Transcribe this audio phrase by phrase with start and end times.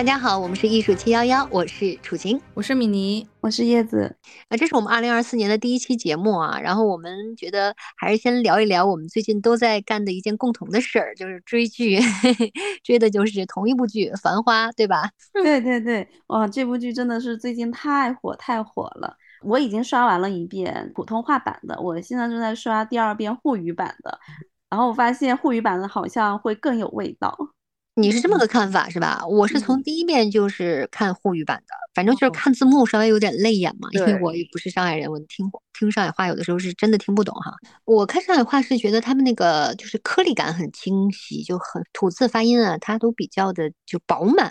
[0.00, 4.16] 大家好，我们是艺术七幺幺，我是楚晴，我是米妮，我是叶子。
[4.48, 6.58] 啊，这是我们二零二四年的第一期节目啊。
[6.58, 11.98] 然后我们觉得还是先聊一聊我们最近都在干的一件共同的事儿，就是追剧，
[12.82, 15.10] 追的就是同一部剧《繁花》，对吧？
[15.34, 19.14] 对对对，哇，这部剧真的是最近太火太火了。
[19.42, 24.18] 我已经刷完了一遍普通话版的，我现在正在刷第二遍沪语版的。
[24.70, 27.36] 然后我发现沪语版的好像会更有味道。
[28.00, 29.22] 你是这么个看法是吧？
[29.26, 37.54] 我是从第一遍就是看沪语版的，反正就是看字幕稍微有点累眼嘛，因为我也不是上海人，我听听上海话有的时候是真的听不懂哈。
[37.84, 44.50] 我看上海话是觉得他们那个就是颗粒感很清晰，就很吐字发音啊，它都比较的就饱满，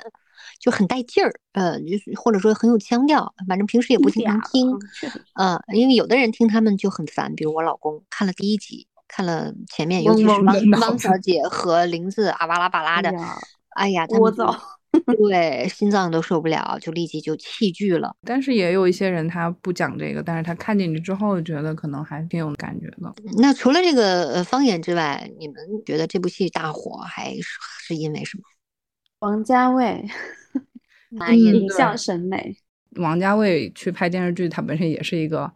[0.59, 4.71] 就很带劲儿，呃，就是或者说很有腔调，反正平时也不经常听，
[5.35, 8.87] 呃，因为有的人听他们就很烦，比如我老公看了第一集。
[9.09, 10.45] 看了前面，尤其是汪
[10.79, 13.11] 汪小姐和林子啊哇啦吧啦的，
[13.75, 14.55] 哎呀，聒噪，
[15.27, 18.15] 对，心脏都受不了，就立即就弃剧了。
[18.25, 23.13] 但是也有一些人他不讲这个，但是他看进去之后觉得可能还挺有感觉的。
[23.39, 27.43] 那除了这个呃方言之外，你们觉得这部戏大火还是
[27.87, 28.43] 是因为什么？
[29.19, 30.07] 王家卫，
[31.35, 32.55] 影像审美。
[32.97, 35.51] 王家卫去拍电视剧，他本身也是一个。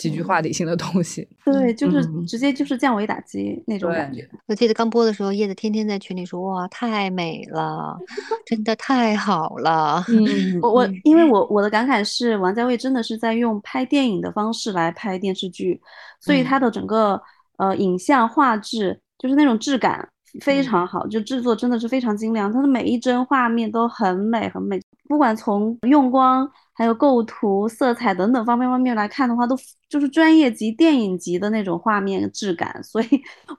[0.00, 4.26] 几句话理性的东西，对，就是直接就是降维打击那种感觉。
[4.46, 7.98] 我记得刚播的时候，叶子天天在群里说：“哇，太美了，
[8.46, 15.78] 真的太好了。”嗯，我我因为我我的感慨是，王家卫真的是在用拍电影的方式来拍电视剧，
[16.18, 17.20] 所以他的整个
[17.58, 20.08] 呃影像画质就是那种质感
[20.40, 26.48] 非常好，就制作真的是非常精良，他的每一帧画面都很美很美，不管从用光。
[26.72, 29.54] 还有构图、色彩等等方面方面来看的话，都
[29.86, 33.06] 就是专业级、电影级的那种画面质感，所以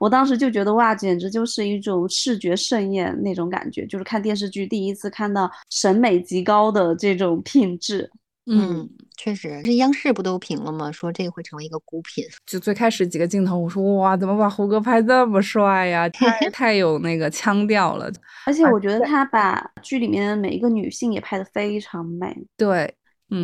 [0.00, 8.10] 我当时就觉得哇，简直就是一种视觉盛宴那种感觉，就是看电视剧第一次看到审美极高的这种品质。
[8.46, 10.90] 嗯，确实，这央视不都评了吗？
[10.90, 12.24] 说这个会成为一个孤品。
[12.44, 16.08] 就最开始几个镜头，我说哇，怎么把胡歌拍这么帅呀？
[16.08, 18.10] 太 太有那个腔调了。
[18.46, 22.36] 而且我觉得他把剧里面的每一个女性也拍得非常美。
[22.56, 22.94] 对。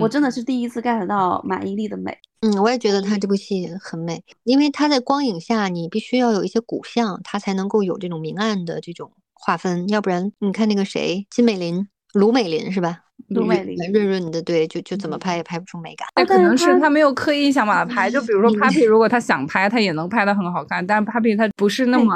[0.01, 2.15] 我真的是第一次 get 到马伊琍的美。
[2.43, 13.05] 嗯，我也觉得她这部戏很美，因为她在光影下，你必须要有一些骨相，她才能够有这种明暗的这种划分，要不然你看那个谁，金美玲、卢美玲是吧？
[13.29, 16.09] 卢美玲润润的，对，就就怎么拍也拍不出美感。
[16.17, 20.87] 那可能是他没有刻意想把它拍，就比如说 Papi，如果他想拍，他也能拍的很好看。
[20.87, 22.15] 但 Papi 他不是那么……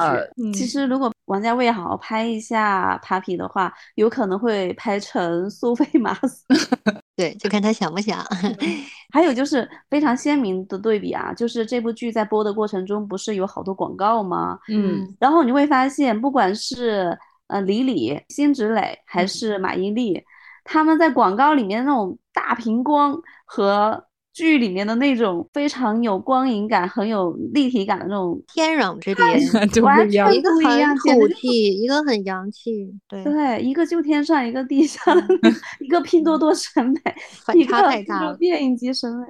[0.54, 6.56] 其实如果王家卫好好拍一下 Papi 的话，有可能会拍成苏菲玛索。
[7.14, 8.24] 对，就看他想不想。
[9.12, 14.58] 还有就是非常鲜明的对比啊，就是这部剧在播的过程中，不是有好多广告吗？
[14.70, 17.14] 嗯，然后你会发现，不管是
[17.48, 20.22] 呃李李、辛芷蕾还是马伊琍。
[20.64, 29.24] 他们在广告里面那种大屏光和剧里面的那种非常有光影感、很有立体感的那种天壤之别，
[29.82, 35.02] 完全一样不一样，土气，一个很洋气，对对，一个就天上，一个地下，
[35.80, 37.00] 一个拼多多审美，
[37.44, 39.26] 反差太大了，电影级审美。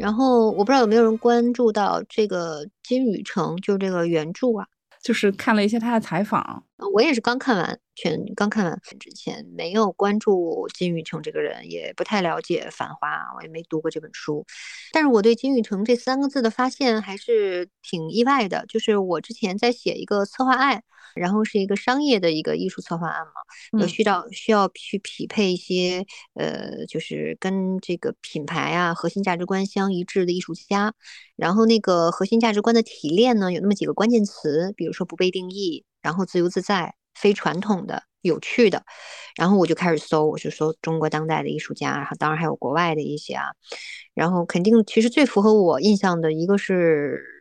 [0.00, 4.66] 然后我不知道有没有人关注到这个金宇澄，就是这个原著啊，
[5.02, 14.44] 就是看了一些他的采访，我也是刚看完，全刚看完之前没有关注金宇澄这个人，也不太了解《繁花》，我也没读过这本书，
[14.92, 20.82] 但是我对金宇澄这三个字的发现还是挺意外的，就是我之前在写一个策划案。
[21.14, 26.04] 然后是一个商业的一个艺术策划案嘛，有需要需要去匹配一些
[26.34, 30.94] 呃，就是跟这个品牌啊核心价值观相一致的艺术家。
[31.36, 38.84] 然后那个核心价值观的提炼呢，有那么几个关键词，比如说不被定义，然后自由自在、非传统的、有趣的。
[39.36, 43.46] 然后我就开始搜，我就搜中国当代的艺术家，然后当然还有国外的一些啊。
[44.14, 47.39] 然后肯定其实最符合我印象的一个是。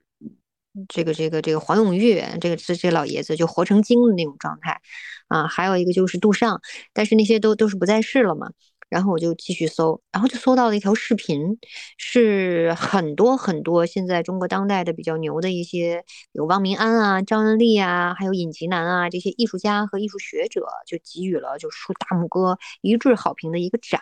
[0.88, 4.80] 这个这个这个黄永玉，这个这这老爷子就活成精的那种状态，
[5.28, 6.62] 啊，还有一个就是杜尚，
[6.94, 8.52] 但是那些都都是不在世了嘛。
[8.90, 11.58] 然后我就继续搜，然后就搜到了一条视频，
[11.98, 24.02] 是很多很多现在中国当代的比较牛的一些，有汪明安啊、张恩利啊，还有尹吉南啊这些艺术家和艺术学者，就给予了就竖大拇哥一致好评的一个展。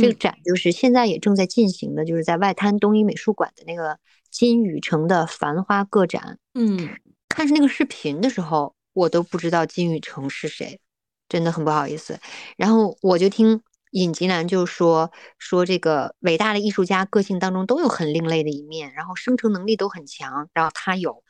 [0.00, 3.98] 这个展就是现在也正在进行的，就是在外滩东一美术馆的那个。
[4.30, 6.88] 金宇澄的《繁花》个展，嗯，
[7.28, 10.78] 看是那个视频的时候，我都不知道金宇澄是谁，
[11.28, 12.16] 真的很不好意思。
[12.56, 13.60] 然后我就听
[13.90, 21.22] 尹吉南就说说这个伟大的艺术家个性当中都有很另类的一面，然后生成能力都很强，然后他有。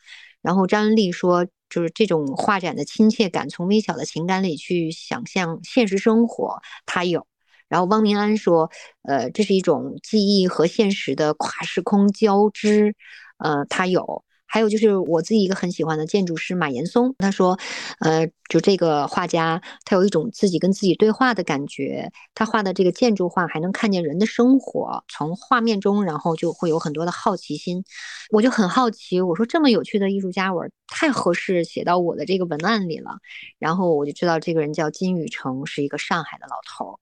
[0.42, 7.26] 然后张恩利说，就是这种画展的亲切感，从微小的情感里去想象现实生活，他有。
[7.68, 8.70] 然后汪明安说，
[9.02, 12.94] 呃，这是一种记忆和现实的跨时空交织，
[13.38, 14.24] 呃，他有。
[14.50, 17.56] 还有就是我自己一个很喜欢的建筑师马岩松，他说，
[18.00, 22.10] 呃，就这个画家，他有一种自己跟自己对话的感觉。
[22.34, 27.84] 他画的这个建筑画还能看见人的生活，从画面中，然后就会有很多的好奇心。
[28.30, 33.18] 我就很好奇，我说这么有趣的艺术家，我太合适写到我的这个文案里了。
[33.60, 36.98] 然后我就知道这个人叫金宇成，是一个上海的老头儿。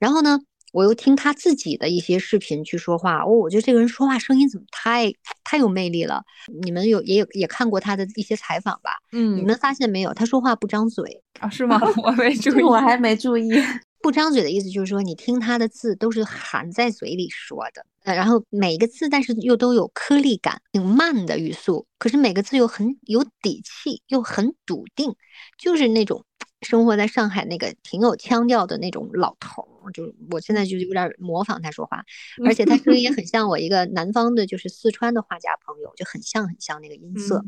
[0.00, 0.40] 然后呢？
[0.72, 5.12] 我又听他自己的一些视频去说话，哦，我觉得这个人说话声音怎么太
[5.44, 6.22] 太有魅力了。
[6.62, 8.90] 你们有也有也看过他的一些采访吧？
[9.12, 10.12] 嗯，你们发现没有？
[10.14, 11.48] 他说话不张嘴啊？
[11.48, 11.80] 是吗？
[12.02, 13.50] 我没注意，我还没注意。
[14.02, 25.14] 不张嘴的意思就是说，你听他的字都是含在嘴里说的，呃，然后每一个字，但是又都有颗粒感，挺慢的语速，可是每个字又很有底气，又很笃定，
[25.58, 26.24] 就是那种
[26.62, 29.68] 生活在上海那个挺有腔调的那种老头。
[29.92, 32.04] 就我现在就有点模仿他说话，
[32.46, 37.44] 而且他声音也很像我一个南方的，就是四川的画家朋友，就很像很像那个音色。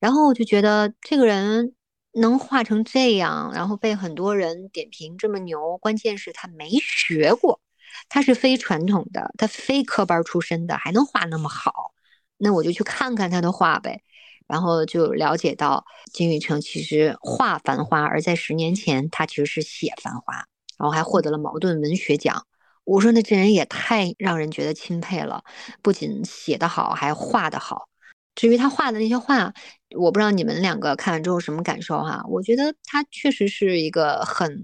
[0.00, 1.74] 然后我就觉得这个人。
[2.18, 7.60] 能画成这样，然后被很多人点评这么牛，关键是他没学过，
[8.08, 11.92] 他是非传统的，他非科班出身的，还能画那么好，
[12.38, 14.02] 那我就去看看他的画呗，
[14.46, 20.34] 然后就了解到金宇澄其实画繁花，而在十年前他其实是写繁花，
[20.78, 22.46] 然后还获得了茅盾文学奖。
[22.84, 25.42] 我说那这人也太让人觉得钦佩了，
[25.82, 27.88] 不仅写得好，还画得好。
[28.36, 29.52] 至于他画的那些画，
[29.96, 32.22] 我不知道你们两个看完之后什么感受哈？
[32.28, 34.62] 我觉得他确实是一个很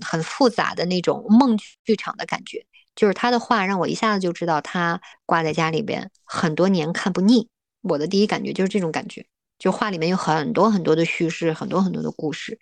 [0.00, 2.64] 很复杂的那种梦剧场的感觉，
[2.96, 7.48] 就是他的画让我一下子就知道他挂在家里边很多年看不腻。
[7.82, 9.26] 我的第一感觉就是这种感觉，
[9.58, 12.58] 就画里面有很多很多的叙事，很多很多的故事，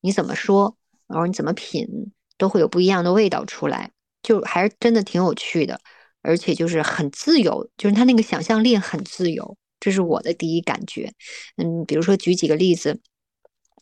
[0.00, 3.90] 你怎么说，然后你怎么品，都会有不一样的味道出来，
[4.22, 5.80] 就还是真的挺有趣的，
[6.22, 9.56] 而且就是很自由，就是他那个想象力很自由。
[9.80, 11.12] 这是我的第一感觉，
[11.56, 13.00] 嗯，比如说举几个例子，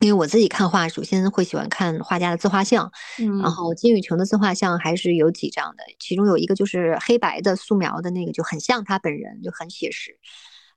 [0.01, 10.19] 因为我自己看画，首先会喜欢看画家的自画像，嗯，然后金宇澄的自画像还是有几张的，其中有一个就是黑白的素描的那个，就很像他本人，就很写实，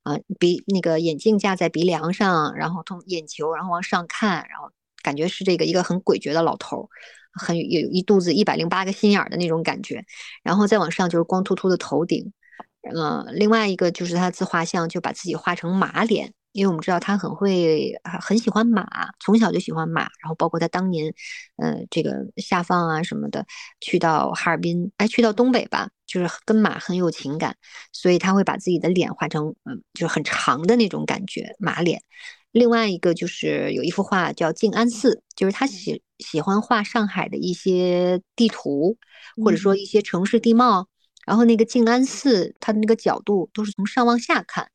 [0.03, 4.69] 啊，鼻那个眼镜架在鼻梁上，然后从眼球然后往上看，然后
[5.01, 6.89] 感觉是这个一个很诡谲的老头，
[7.33, 10.03] 很有一肚子一百零八个心眼的那种感觉，
[10.43, 12.31] 然后再往上就是光秃秃的头顶。
[12.93, 18.85] 呃，另外一个就是他自画像，就把自己画成马脸，因为我们知道他很会，很喜欢马，
[19.21, 21.13] 从小就喜欢马，然后包括他当年，
[21.55, 23.45] 呃，这个下放啊什么的，
[23.79, 27.55] 去到哈尔滨，哎，去到东北吧，就是跟马很有情感，
[27.91, 32.03] 所以他会把自己的脸画成，嗯，就是很长的那种感觉，马脸。
[32.51, 38.95] 另外一个就是有一幅画叫静安寺，就是他喜喜欢画上海的一些地图，
[39.43, 40.87] 或者说一些城市地貌。
[41.25, 44.69] 然后那个静安寺，它的那个角度都是从上往下看，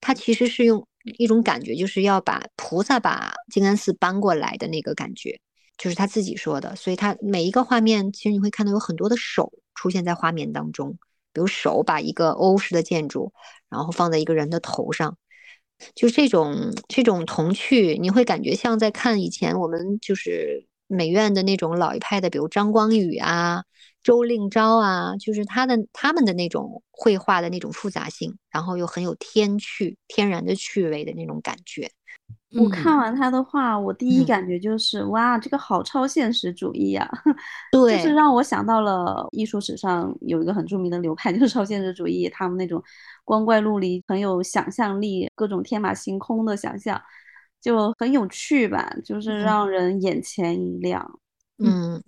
[0.00, 5.40] 它其实是用一种感觉，就是要把菩萨把静安寺搬过来的那个感觉，
[5.78, 6.76] 就是他自己说的。
[6.76, 10.98] 所以他每一个画面，其实你会看到有很多的手出现在画面当中，
[11.32, 13.32] 比如手把一个欧式的建筑，
[13.70, 15.16] 然后放在一个人的头上，
[15.94, 23.64] 就这种这种童趣，你会感觉像在看以前我们就是美院的那种老一派的，比如张光宇啊。
[24.02, 31.90] 周令钊啊，就是他的他们的那种绘画的那种复杂性，然后又很有天趣、天然的趣味的那种感觉。
[32.58, 37.08] 我看完他的话，我第一感觉就是哇，这个好超现实主义呀！
[37.70, 42.82] 对，就是让我想到了艺术史上有一个很著名的流派，就是超现实主义，他们那种
[43.24, 47.00] 光怪陆离、很有想象力、各种天马行空的想象，
[47.60, 51.20] 就很有趣吧，就是让人眼前一亮。
[51.58, 52.02] 嗯。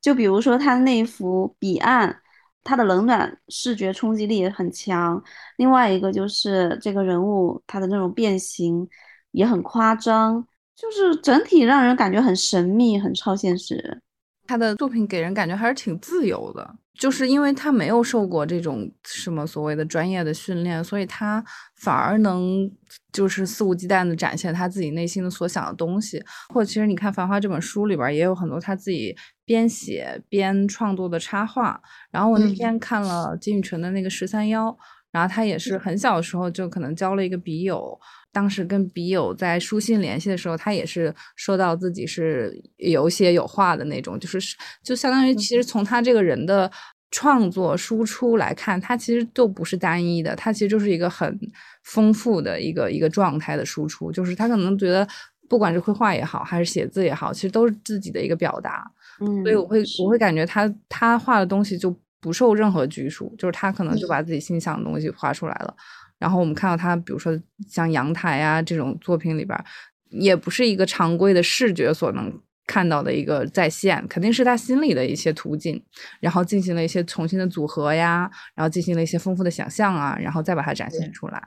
[0.00, 2.22] 就比如说他那幅彼岸，
[2.64, 5.22] 他的冷暖视觉冲击力也很强。
[5.58, 8.88] 另外一个就是这个人物他的那种变形
[9.32, 14.00] 也很夸张，就是整体让人感觉很神秘、很超现实。
[14.46, 21.44] 他的作品给人感觉还是挺自由的，就是因为他没有受过这种什么所谓的专业的训练，所以他
[21.76, 22.68] 反而能
[23.12, 26.20] 就是肆无忌惮的展现他自己内心的所想的东西。
[26.52, 31.80] 或者其实你看《繁花》这本书里边也有很多他自己边写边创作的插画。
[32.10, 34.76] 然后我那天看了金宇澄的那个十三幺，
[35.12, 37.96] 然后他也是很小的时候就可能交了一个笔友，
[38.32, 44.38] 当时跟笔友在书信联系的时候，他也是说到自己是有写有画的那种，就是
[44.82, 46.70] 就相当于其实从他这个人的
[47.10, 51.38] 创作输出来看，他其实都不是单一的，他其实就是一个很
[51.82, 55.06] 丰富的一个一个状态的输出，就是他可能觉得
[55.48, 58.88] 不管是绘画也好，还是写字也好，其实都是自己的一个表达。
[59.20, 65.74] 嗯，所以我会我会感觉他他画的东西就不受任何拘束，就是他可能就把自己心想的东西画出来了。
[66.20, 67.36] 然后我们看到他，比如说
[67.68, 69.64] 像阳台啊这种作品里边儿，
[70.10, 72.32] 也不是一个常规的视觉所能
[72.66, 75.82] 看到的一个再现，肯定是他心里的一些途径，
[76.20, 81.42] 然后进行了一些重新的组合呀，然后进行了一些丰富的想象啊，然后再把它展现出来。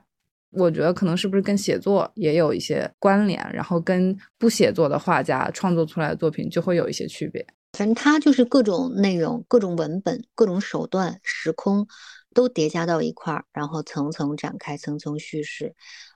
[0.51, 7.45] 我觉得可能是不是跟写作也有一些关联，然后跟不写作的画家创作出来的作品就会有一些区别。
[7.77, 11.87] 反正他就是各种内容、各种文本、各种手段、时空
[12.33, 15.73] 都叠加到一块儿，然后层层展开、层层叙事。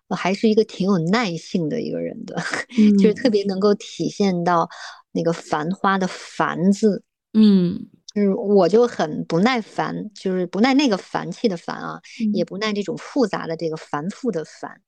[0.09, 2.41] 呃还是一个挺有耐性的一个人的，
[2.97, 4.69] 就是特别能够体现到
[5.11, 7.03] 那个繁花的“繁”字。
[7.33, 12.01] 嗯就是我就很不耐烦，就是不耐那个烦气的烦啊，
[12.33, 14.81] 也不耐这种复杂的这个繁复的繁。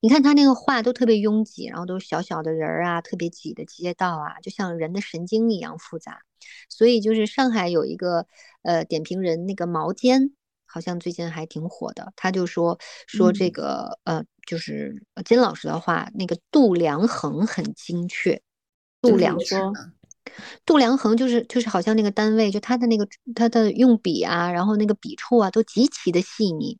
[0.00, 6.18] 你看他那个画都特别拥挤，然后都是小小的人儿啊，特别挤的街道啊，就像人的神经一样复杂。
[6.68, 8.26] 所以就是上海有一个
[8.62, 10.32] 呃点评人，那个毛尖，
[10.68, 18.40] 好像最近还挺火的，他就说说这嗯个呃，就是呃金老师的话，那个度量衡很精确，
[19.00, 19.72] 度量么说？
[20.66, 26.78] 度量衡就是就是好像那个单位，就他的那个他的用笔啊，然后那个笔触啊，都极其的细腻。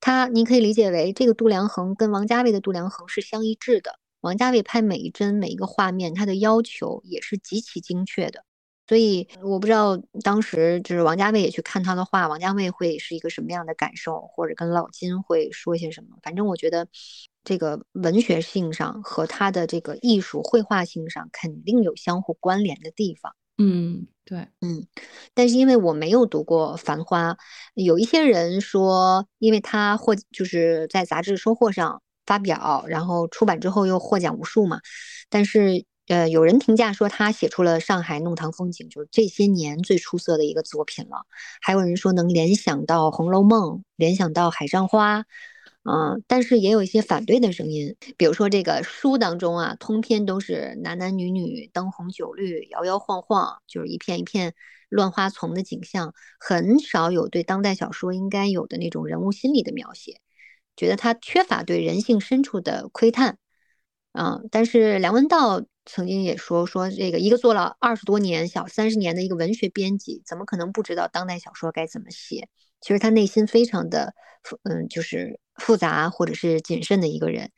[0.00, 4.00] 他你可以理解为这个度量衡跟王家卫的度量衡是相一致的。
[4.20, 8.44] 王家卫拍每一帧每一个画面，他的要求也是极其精确的。
[8.92, 16.08] 所以我不知道当时就是王家卫也去看他的画，王家卫会是一个什么样的感受，或者跟老金会说些什么。
[16.22, 16.86] 反正我觉得
[17.42, 23.34] 这个文学性上和他的这个艺术绘画性上肯定有相互关联的地方。
[23.56, 24.86] 嗯，对，嗯
[25.32, 27.32] 但是因为我没有读过《繁花》，
[27.72, 34.80] 有一些人说，因为他获就是在杂志收获上发表，然后出版之后又获奖无数嘛。
[35.30, 41.26] 但是呃，有人评价说他写出了上海弄堂风景，就是这些年最出色的一个作品了。
[41.60, 45.20] 还有人说能联想到《红楼梦》，联想到《海上花》。
[45.84, 54.54] 嗯，但是也有一些反对的声音，比如说这个书当中啊，通篇都是男男女女灯红酒绿、摇摇晃晃，就是一片一片
[54.88, 60.20] 乱花丛的景象，很少有对当代小说应该有的那种人物心理的描写，
[60.76, 63.38] 觉得它缺乏对人性深处的窥探。
[64.12, 72.48] 嗯，但是梁文道曾经也说说这个一个做了二十多年、小三十年的一个文学编辑，怎么可能不知道当代小说该怎么写？
[72.80, 77.50] 其实他内心非常的复，嗯，就是复杂或者是谨慎的一个人，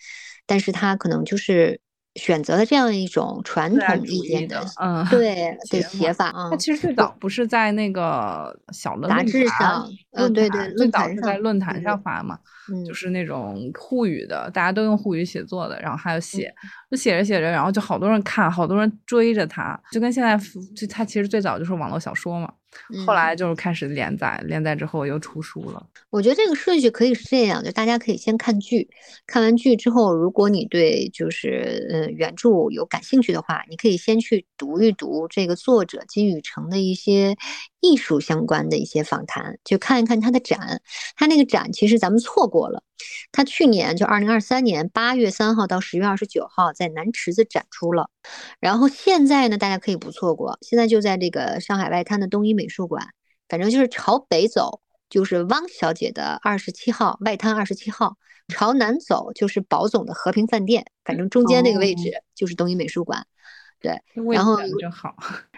[0.47, 1.81] 但是他可能就是
[2.17, 12.39] 选择了这样一种传统主义的意见的，嗯对的写写法，嗯，他其实最早不是在那个小的杂志论坛上呃论对对坛最早是在上论坛上发嘛，
[12.73, 12.95] 嗯就。
[12.95, 16.55] 是那种沪语的，大家都用沪语写作的，然后还有写，
[16.91, 20.39] 就写着写着，然后就好多人看，好多人追着他，就跟现在
[20.75, 22.51] 就他其实最早就是网络小说嘛，
[23.07, 25.87] 后嗯来就是开始连载，连载之后又出书了。
[26.11, 28.89] 我觉得这个顺序可以是这样，就大家可以先看剧，
[29.27, 37.37] 看完剧之后，如果你对就是呃原著有感兴趣的话，你可以先去读一读这个作者金宇澄的一些
[37.85, 40.81] 艺术相关的一些访谈，就看一看他的展。
[41.17, 42.83] 他那个展其实咱们错过了，
[43.31, 48.09] 他去年就二零二三年八月三号到十月二十九号在南池子展出了，
[48.59, 53.09] 然后现在呢大家可以不错过，现在就在这个上海外滩的东一美术馆，
[53.49, 54.81] 反正就是朝北走。
[55.11, 58.17] 就是汪小姐的二十七号外滩二十七号，
[58.49, 63.25] 朝南走就是宝总的和平饭店，反正中间那个位置就是东一美术馆。
[63.79, 64.01] 对，
[64.33, 64.57] 然后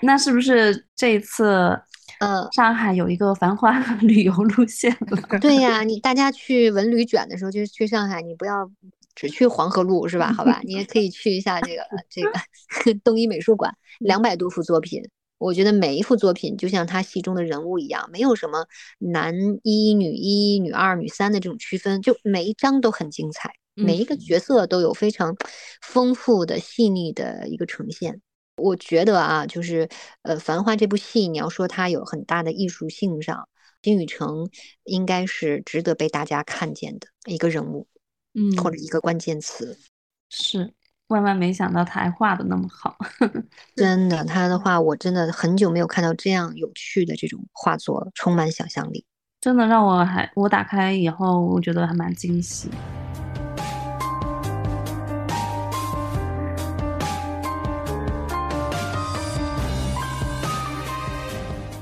[0.03, 1.81] 那是不是这一次，
[2.21, 5.39] 嗯上海有一个繁华旅游路线了？
[5.41, 8.71] 对呀，你大家去文旅卷的时候，就是去上海，你不要
[9.15, 10.33] 只去黄河路是吧？
[10.33, 12.31] 好吧，你也可以去一下这个这个
[13.05, 15.03] 东一美术馆，两百多幅作品。
[15.39, 18.67] 我觉得每一幅作品就像他戏中的人物一样，没有什么
[18.99, 25.37] 男一、女一、女二、女三的这种区分，就每一张都很精彩，每一个角色都有非常
[25.83, 28.23] 丰富的、细腻的一个呈现。
[28.57, 29.89] 我觉得啊，就是
[30.23, 33.49] 呃，《繁花》这部戏，你要说它有很大的艺术性上，
[33.83, 34.49] 金宇澄
[34.85, 37.87] 应该是值得被大家看见的一个人物，
[38.35, 39.79] 嗯或者一个关键词。
[40.31, 40.73] 是，
[41.09, 42.97] 万万没想到他还画的那么好。
[43.77, 49.05] 真的，他的画我真的很久没有看到这样有趣的这种画作了，充满想象力。
[49.41, 52.71] 真的让我还我打开以后，我觉得还蛮惊喜。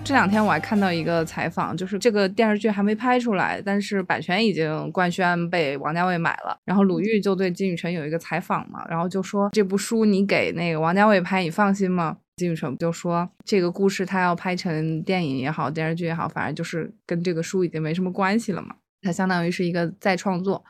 [0.05, 6.55] 这两天我还看到一个采访，就是这个电视剧还没拍出来，但是版权已经官宣被王家卫买了。
[6.67, 12.19] 然后鲁豫就对金宇澄有一个采访嘛，然后就说这部书你给那个王家卫拍，你放心吗？
[12.37, 20.63] 金宇澄就说这个故事他要拍成电影也好，电视剧也好，反正就是跟这个书已经没什么关系了嘛，它相当于是一个再创作。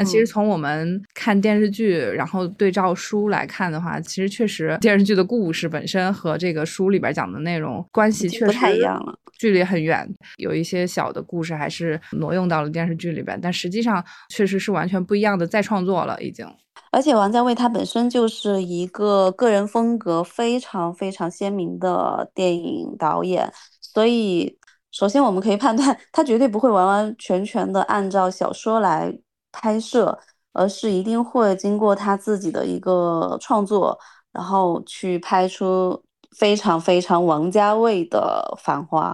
[0.00, 10.08] 那其实从我们看电视剧，然后对照书来看的话，其实确实电视剧的故事本身和这个书里边讲的内容关系确实不太一样了，距离很远。
[10.38, 16.46] 有一些小的故事还是挪用到了电视剧里边，但实际上确实是完全不一样的再创作了，已经。
[16.92, 23.52] 而且王家卫他本身就是一个个人风格非常非常鲜明的电影导演，
[23.82, 24.56] 所以
[24.90, 29.14] 首先我们可以判断，他绝对不会完完全全的按照小说来。
[29.52, 30.18] 拍摄，
[30.52, 33.98] 而是一定会经过他自己的一个创作，
[34.32, 36.02] 然后去拍出
[36.36, 39.12] 非常非常王家卫的《繁花》，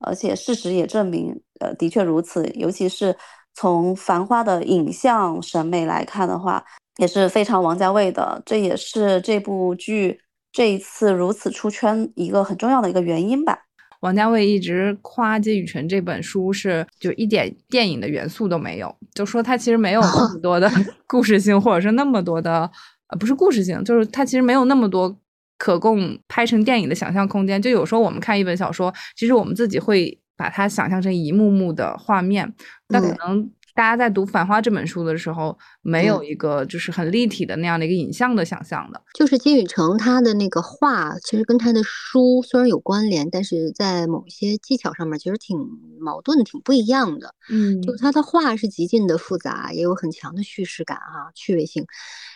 [0.00, 2.46] 而且事实也证明，呃，的确如此。
[2.54, 3.16] 尤其是
[3.54, 6.64] 从《繁花》的影像审美来看的话，
[6.98, 8.42] 也是非常王家卫的。
[8.46, 10.20] 这也是这部剧
[10.52, 13.58] 这一次如此出圈一个很重要的一个原因吧。
[14.04, 20.70] 王家卫一直夸金宇澄这本书是就一点电影的元素都没有，就说他其实没有那么多的
[21.08, 22.70] 故事性，或者是那么多的
[23.08, 25.18] 呃不是故事性，就是他其实没有那么多
[25.56, 27.62] 可供拍成电影的想象空间。
[27.62, 32.52] 就有时候我们看一本小说，其实我们自己会把它想象成一幕幕的画面，
[32.88, 33.50] 但可能。
[33.74, 39.02] 大家在读《繁花》这本书的时候，没有一个就是很立体的那样的一个影像的想象的。
[39.14, 45.58] 就是金宇澄他的那个画，其实跟他的书虽然有关联，但是在某些技巧上面其实挺
[45.98, 47.34] 矛盾、挺不一样的。
[47.50, 51.84] 嗯，就他的画是极尽的复杂，也有很强的叙事感哈、趣味性。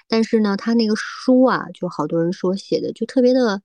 [0.08, 3.62] 但是呢，他那个书啊，就好多人说写的就特别的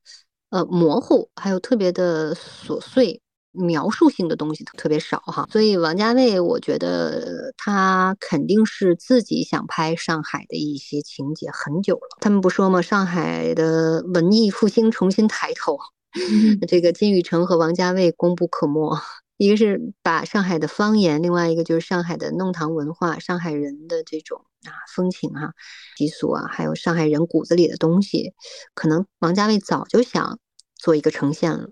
[0.51, 3.22] 呃模糊，还有特别的琐碎。
[3.53, 12.17] 描述性的东西特别少哈，所以王家卫我觉得他肯定是自己想拍上海的一些情节很久了。
[12.19, 12.81] 他们不说吗？
[12.81, 15.77] 上海的文艺复兴重新抬头，
[16.67, 18.97] 这个金宇澄和王家卫功不可没。
[19.37, 25.53] 一个是把上海的方言，另外一个就是上海的弄堂文化，上海人的这种啊风情哈、
[25.97, 28.33] 习俗啊，还有上海人骨子里的东西，
[28.73, 30.39] 可能王家卫早就想
[30.75, 31.69] 做一个呈现了，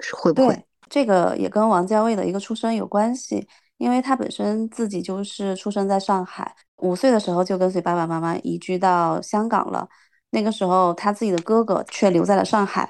[0.00, 0.64] 是会不会？
[0.94, 9.88] 这个也跟王家卫的一个出生有关系，因为他本身自己就是出生在上海，五岁的时候就跟随爸爸妈妈移居到香港了。
[10.30, 12.88] 那个时候他自己的哥哥却留在了上海，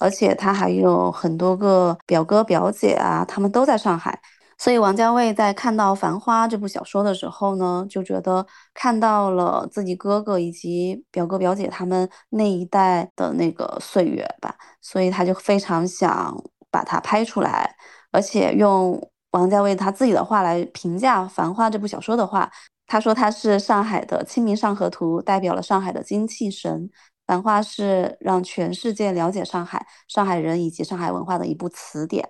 [0.00, 4.20] 而且他还有很多个表哥表姐啊，他们都在上海。
[4.58, 16.36] 所以王家卫在看到《繁花》这部小说的时候呢，就觉得看到了自己哥哥以及表哥表姐他们那一代的那个岁月吧，所以他就非常想。
[16.76, 17.74] 把它拍出来，
[18.12, 22.52] 而且用王家卫他自己的话来评价《繁花》这部小说的话，
[22.86, 26.82] 他说他是上海的《清明上河图》，代表了上海的精气神，
[27.26, 32.28] 《繁花》是让全世界了解上海、上海人以及上海文化的一部词典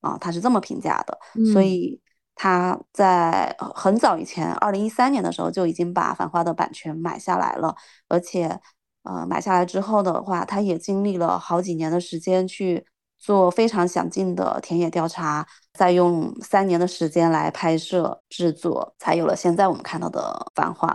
[0.00, 1.16] 啊，他是这么评价的。
[1.52, 2.00] 所以
[2.34, 7.76] 他在很早以前，二零一三年的时候就已经把《繁花》的版权买下来了，
[8.08, 8.58] 而且
[9.04, 12.84] 呃买下来之后的话，他也经历了好几年的时间去。
[13.24, 20.20] 做非常详尽的田野调查，再用三年的时间来拍摄制作，才有了现在我们看到的
[20.54, 20.86] 《繁花》。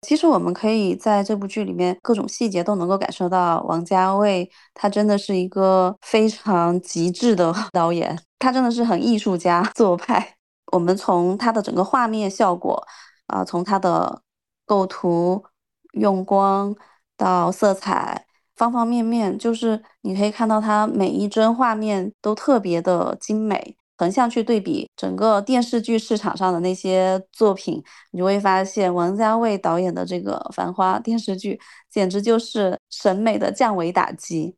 [0.00, 10.36] 其实我们可以在这部剧里面各种细节都能够感受到，王家卫他真的是一个非常极致的 导演，他真的是很艺术家做派。
[10.72, 12.82] 我们从他的整个画面效果
[13.26, 14.22] 啊，从他的
[14.64, 15.44] 构图、
[15.92, 16.74] 用光
[17.18, 18.25] 到色彩。
[18.56, 23.76] 方方面面，就是你可以看到它每一帧画面都特别的精美。
[23.98, 31.58] 横向去对比整个电视剧市场上的那些作品，你就会发现王家卫导演的这个《繁花》电视剧
[31.90, 34.54] 简直就是审美的降维打击。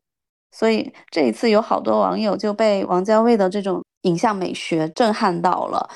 [0.50, 5.88] 所以这一次有好多网友就被王家卫的这种影像美学震撼到了，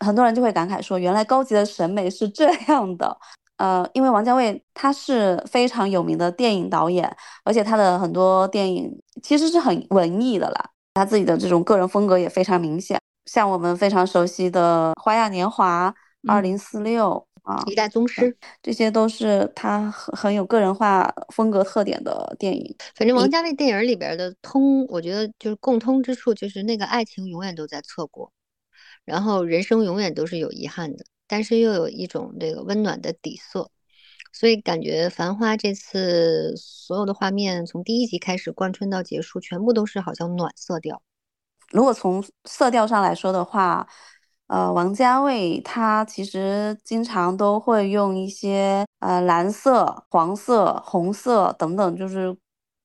[0.00, 3.16] 很多人就会感慨说：“原来高级的审美是这样的。”
[3.60, 8.90] 呃，因为王家卫他是非常有名的电影导演，而且他的很多电影
[9.22, 10.70] 其实是很文艺的啦。
[10.94, 15.94] 他自己的这种个人风格也非常明显，像我们非常熟悉的《花样年华》
[16.32, 22.74] 《二零四六》啊，《一代宗师》，这些都是他很很有个人化风格特点的电影。
[22.94, 28.32] 反正王家卫电影里边的通，我觉得就是共通之处，就是那个爱情永远都在错过。
[29.04, 33.70] 然后人生永远都是有遗憾的，但是又有一种这个温暖的底色，
[34.32, 41.00] 所以感觉《繁花》这次所有的画面从第一集开始贯穿到结束，全部都是好像暖色调。
[41.70, 43.86] 如果从色调上来说的话，
[44.48, 52.36] 呃，王家卫他其实经常都会用一些呃蓝色、黄色、红色等等，就是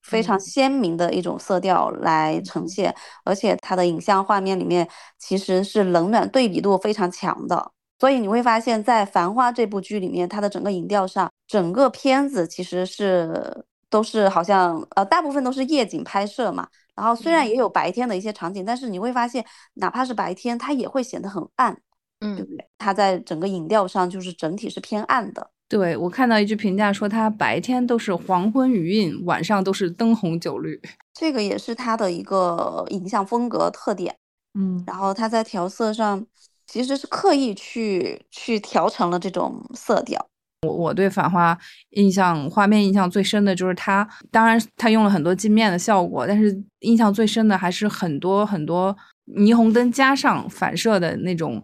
[0.02, 16.68] 非常鲜明的一种色调来呈现，而且他的影像画面里面其实是冷暖对比度非常强的，所以你会发现在《繁花》这部剧里面，它的整个影调上，整个片子其实是都是好像呃大部分都是夜景拍摄嘛。
[16.94, 21.78] 然后虽然也有白天的一些场景，但是你会发现，哪怕是白天，它也会显得很暗，
[22.20, 22.66] 嗯，对不对？
[22.78, 25.50] 它在整个影调上就是整体是偏暗的。
[25.68, 30.80] 对我看到一句评价说，它白天都是黄昏余韵，晚上都是灯红酒绿。
[31.12, 34.16] 这个也是它的一个影像风格特点。
[34.54, 36.24] 嗯，然后它在调色上
[36.66, 40.28] 其实是刻意去去调成了这种色调。
[40.62, 41.54] 我我对《反花》
[41.90, 48.96] 印象画面印象最深的就是它，当然它用了很多镜面的效果，但是印象最深的还是很多很多
[49.36, 51.62] 霓虹灯加上反射的那种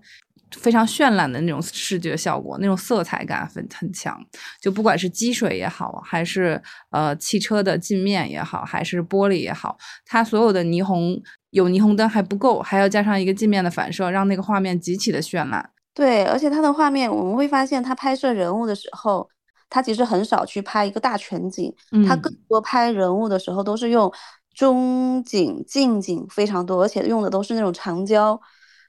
[0.53, 4.17] 非常绚烂的那种视觉效果，那种色彩感很很强。
[4.61, 11.21] 就不管是积水也好，还是呃汽车的镜面也好，还是玻璃也好，它所有的霓虹
[11.53, 15.71] 有霓虹灯还不够，还要加上一个镜面的反射，让那个画面极其的绚烂。
[15.95, 19.29] 对，而且他的画面，我们会发现他拍摄人物的时候，
[19.69, 21.73] 他其实很少去拍一个大全景，
[22.09, 24.11] 他更多拍人物的时候都是用
[24.55, 28.41] 中景、近景非常多，而且用的都是那种长焦。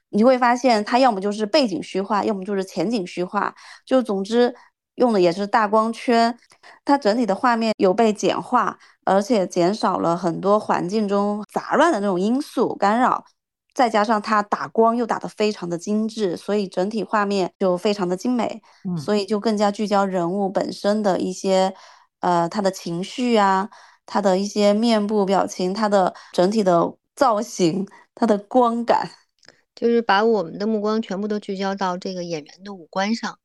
[0.08, 4.54] 你会发现他要么就是背景虚化，要么就是前景虚化，就总之
[4.96, 6.36] 用的也是大光圈。
[6.84, 13.24] 它整体的画面有被简化，而且减少了很多环境中杂乱的那种因素干扰。
[13.74, 18.62] 再加上它打光又打得非常的精致，所以整体画面就非常的精美，
[18.96, 21.74] 所以就更加聚焦人物本身的一些，
[22.20, 23.68] 呃，他的情绪啊，
[24.06, 29.10] 他的一些面部表情，他的整体的造型，他的光感，
[29.74, 33.40] 就是把我们的目光全部都聚焦到这个演员的五官上。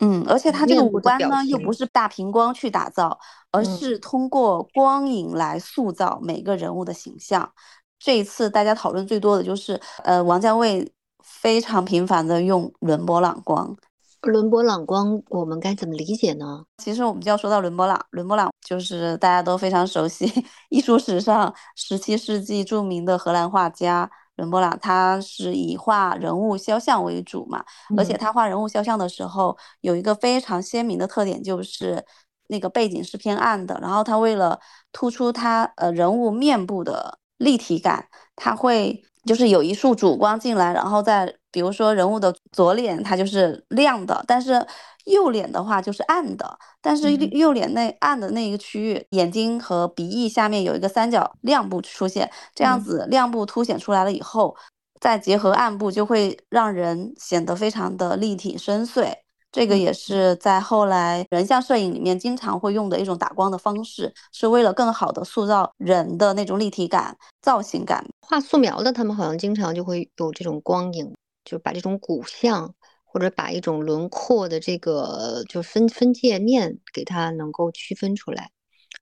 [0.00, 3.18] 嗯，而且他这个五官呢，又不是大屏光去打造，
[3.50, 7.50] 而是通过光影来塑造每个人物的形象。
[7.98, 10.92] 这一次大家讨论最多的就是，呃，王家卫
[11.24, 13.74] 非常频繁的用伦勃朗光。
[14.20, 16.64] 伦勃朗光我们该怎么理解呢？
[16.78, 20.30] 其实我们就要说到伦勃朗，伦勃朗就是大家都非常熟悉，
[20.68, 27.64] 艺术史上十七世纪著名的荷兰画家伦勃朗，他是以画人物肖像为主嘛，
[27.96, 32.04] 而且他画人物肖像的时候有一个非常鲜明的特点，就是
[32.48, 34.58] 那个背景是偏暗的，然后他为了
[34.92, 37.18] 突出他呃人物面部的。
[37.38, 44.66] 立体感，他会就是有一束主光进来，然后再比如说人物的左脸，它就是亮的，但是
[45.04, 46.58] 右脸的话就是暗的。
[46.80, 54.56] 但是右脸那暗的那一个区域，眼睛和鼻翼下面有一个三角亮部出现，这样子亮部凸显出来了以后，
[55.00, 59.12] 再结合暗部，就会让人显得非常的立体深邃。
[59.56, 68.04] 这个也是在后来人像摄影里面经常会用的一种打光的方式，是为了更好的塑造人的那种立体感、造型感。
[68.20, 71.10] 画素描的他们好像经常就会有这种光影，
[71.42, 78.50] 就把这种骨相或者把一种轮廓的这个就分分界面给它能够区分出来。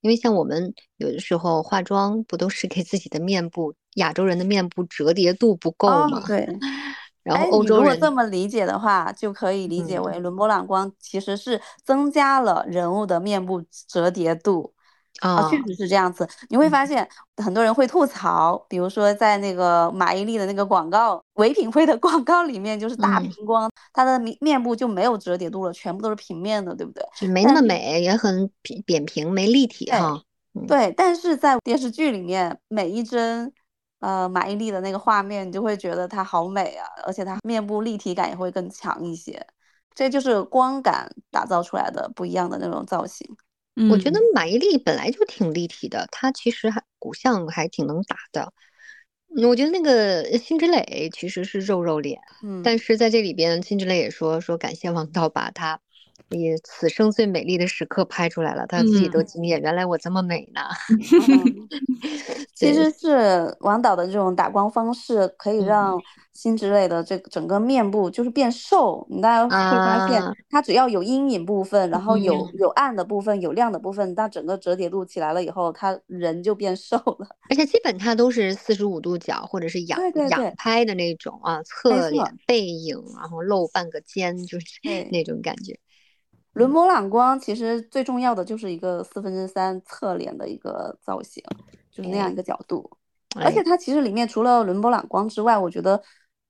[0.03, 6.23] 因为像我们有的时候化妆不都是给自己的面部，亚洲人的面部折叠度不够吗？
[6.29, 6.47] 对。
[7.25, 14.73] 然后欧洲人如果这么理解的话，就可以理解为伦勃朗光其实是增加了人物的面部折叠度
[15.21, 16.29] 啊，确实是这样子。
[16.51, 17.09] 你会发现
[17.39, 27.03] 很多人会吐槽，比如说在那个马伊琍的那个广告唯品会的广告里面，就是大屏光，她的面面部就没有折叠度了，全部都是平面的，对不对？
[27.17, 30.21] 就没那么美，也很扁扁平，没立体哈。
[30.69, 33.51] 对，但是在电视剧里面，每一帧。
[34.05, 39.47] 呃，马伊琍的那个画面，你就会觉得她好美啊，而且她面部立体感也会更强一些，
[39.95, 43.27] 这就是光感打造出来的不一样的那种造型。
[43.91, 48.53] 我觉得马伊琍本来就挺立体的，她其实还骨相还挺能打的。
[49.49, 55.81] 我觉得那个辛芷蕾其实是肉肉脸，嗯，但是在这里边，辛芷蕾也说说感谢王导把她
[56.31, 60.61] 以此生最美丽的时刻拍出来了，他自己都嗯惊艳，原来我这么美呢。
[61.29, 61.69] 嗯
[62.55, 66.01] 其实是王导的这种打光方式，可以嗯让
[66.33, 69.05] 辛芷蕾的这个整个面部就是变瘦。
[69.11, 77.27] 你大家会发现啊，它只要有阴影部分，然后有嗯有暗的部分，有亮的部分，它整个折叠度起来了以后，它人就变瘦了。
[77.51, 84.67] 而且基本它都是四十五度角或者是仰仰拍的那种啊，侧脸、背影，然后露半个肩，就是
[85.11, 85.79] 那种感觉。
[86.55, 91.43] 伦勃朗光其实最重要的就是一个四分之三侧脸的一个造型，
[91.91, 92.91] 就是那样一个角度。
[93.37, 96.01] 而且哎它其实里面除了伦勃朗光之外，我觉得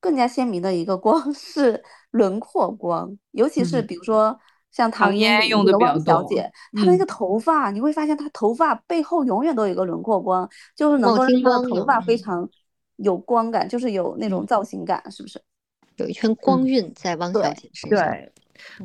[0.00, 4.38] 更加鲜明的一个光 是轮廓光，尤其是嗯比如说
[4.70, 12.50] 像唐唐嫣嫣用的汪小姐，她的那嗯个头发，你会发现她头发背后永远都有一个轮廓光，就是能够让头发非嗯常
[12.96, 15.40] 有光感，就是有那种嗯造型感，是不是？
[15.96, 18.06] 有一圈光嗯晕在汪小对姐身上。
[18.06, 18.32] 对，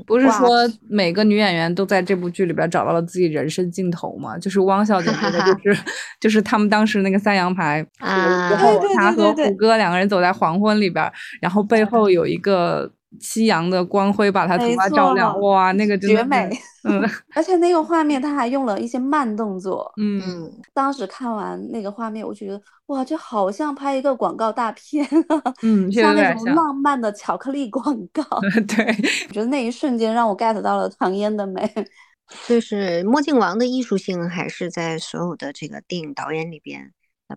[0.06, 0.50] 不是说
[0.90, 4.38] 每个女演员都在这部剧里边找到了自己人生尽头吗？
[4.38, 5.82] 就是汪小姐说的，就是
[6.20, 16.50] 就是他们当时那个三羊牌啊然后她和胡歌两个人走在黄昏里边，然后背后有一个夕阳的光辉把他头发照亮，哇，那个真的绝美。
[16.84, 17.02] 嗯
[17.36, 28.24] 而且那个画面他还用了一些慢动作，嗯，嗯，当时看完那个画面，我觉得哇，这好像拍一个广告大片啊，嗯，像那种浪漫的巧克力广告。
[28.68, 28.86] 对，
[29.28, 31.70] 我觉得那一瞬间让我 get 到了唐嫣的美。
[32.48, 36.88] 就是墨镜王的艺术性还是在所有的这个电影导演里边呃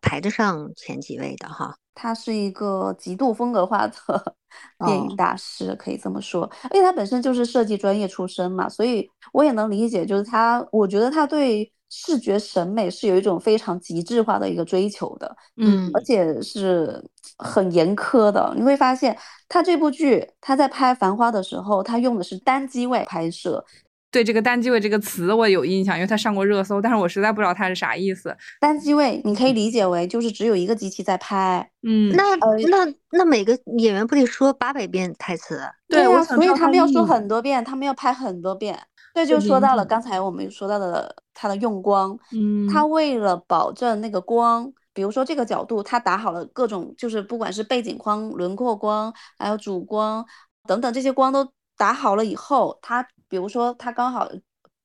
[0.01, 1.77] 排得上前几位的哈。
[1.95, 3.93] 他是一个极度风格化的
[4.87, 6.51] 电影哦大师，可以这么说。
[6.65, 15.37] 而且他本身就是设计专业出身嘛，所以我也能理解，就是他，我觉得他对视觉审美是有一种非常极致化的一个追求的。
[15.57, 17.05] 嗯而且是
[17.37, 18.55] 很严苛的。
[18.57, 19.15] 你会发现，
[19.47, 23.63] 他这部剧他在拍《繁花》的时候，他用的是单机位拍摄。
[24.13, 28.37] 对这个单机位这个词我有印象，因为它上过热搜，但是我实在不知道它是啥意思。
[28.61, 31.69] 单机位你可以理解为就是只有一个机器在拍。
[31.83, 35.61] 嗯，那呃那那每个演员不得说八百遍台词？
[35.89, 38.79] 对，啊我，想所以他们要说很多遍，他们要拍很多遍。
[39.15, 44.73] 这就就说到了刚才我们说到的它的用光，嗯，他为了保证那个光。
[44.95, 50.23] 比如说这个角度，他打好了各种，就是不管是背景光、轮廓光，还有主光
[50.69, 54.29] 等等这些光都打好了以后，他比如说他刚好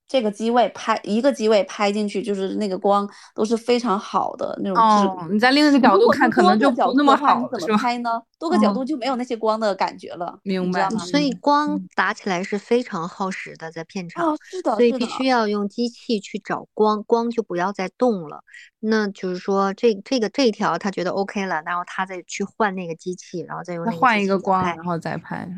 [0.08, 3.06] 这个机位拍一个机位拍进去，就是那个光
[3.36, 7.76] 都是非常好的那种质哦。，你在另一个角度看，可能就角度不那么好，怎么是吧？
[7.84, 8.10] 拍呢？
[8.40, 10.90] 多个角嗯度就没有那些光的感觉了，明白？
[10.92, 14.32] 所以嗯光嗯打起来是非常耗时的，在片场。
[14.32, 18.42] 哦，是的，所以，必须要用机器去找光，光就不要再动了。
[18.80, 25.50] 那就是说，这这个这一条他觉得 OK 了，然后他再去换那个机器，然后再用换一个光，然后再拍？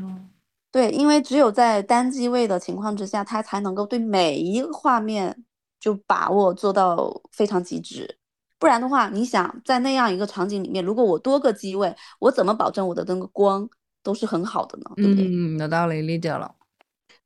[0.71, 5.43] 对，因为只有在单机位的情况之下，它才能够对每一个画面
[5.79, 8.17] 就把握做到非常极致。
[8.59, 13.67] 不然的话，你想在那样一个场景里面，如果我多个机位，我怎么保证我的那个光
[14.03, 14.91] 都是很好的呢？
[14.97, 15.25] 对不对？
[15.27, 16.53] 嗯，有道理，理解了。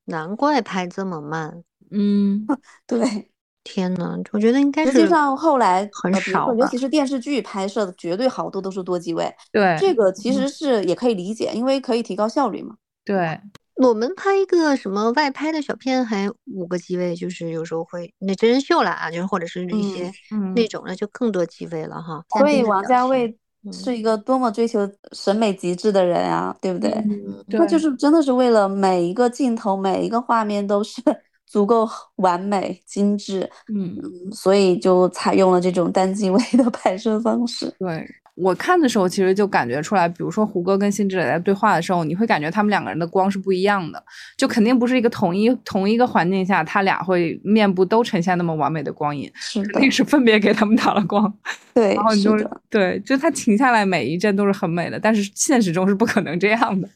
[0.06, 1.64] 难怪拍这么慢。
[1.92, 2.46] 嗯，
[2.88, 3.30] 对，
[3.64, 9.34] 天呐，我觉得应该实际是上后来很呃，比如少尤其是电视剧拍摄的，绝对好多都是多机位。
[9.52, 12.76] 对，这个其嗯实是也可以理解，因为可以提高效率嘛。
[13.06, 13.40] 对，
[13.76, 22.24] 我们拍一个什么外拍的小片，还五个机位，就是有时候会那真人秀啦，啊，就是或者是一些嗯那种的，就更多机位了哈。
[22.40, 23.28] 所以王家卫
[23.66, 26.92] 嗯是一个多么追求审美极致的人啊，对不对？
[26.92, 31.02] 嗯他，就是真的是为了每一个镜头、每一个画面都是
[31.46, 37.74] 足够完美、精致，嗯，嗯，所以就采用了这种单机位的 拍摄方式。
[37.80, 38.08] 对。
[38.36, 44.04] 我看的时候，其实就感觉出来，比如说胡歌跟辛芷蕾在对话的时候，你会感觉他们两个人的光是不一样的，
[44.36, 51.32] 就肯定不是一个同一同一个环境下，他俩会面部都呈现那么完美的光影，肯，定是分别给他们打了光，
[51.76, 52.50] 对然后，你就是。
[52.70, 56.90] 对，就他停下来每一帧都是很美的，但是现实中是不可能这样的，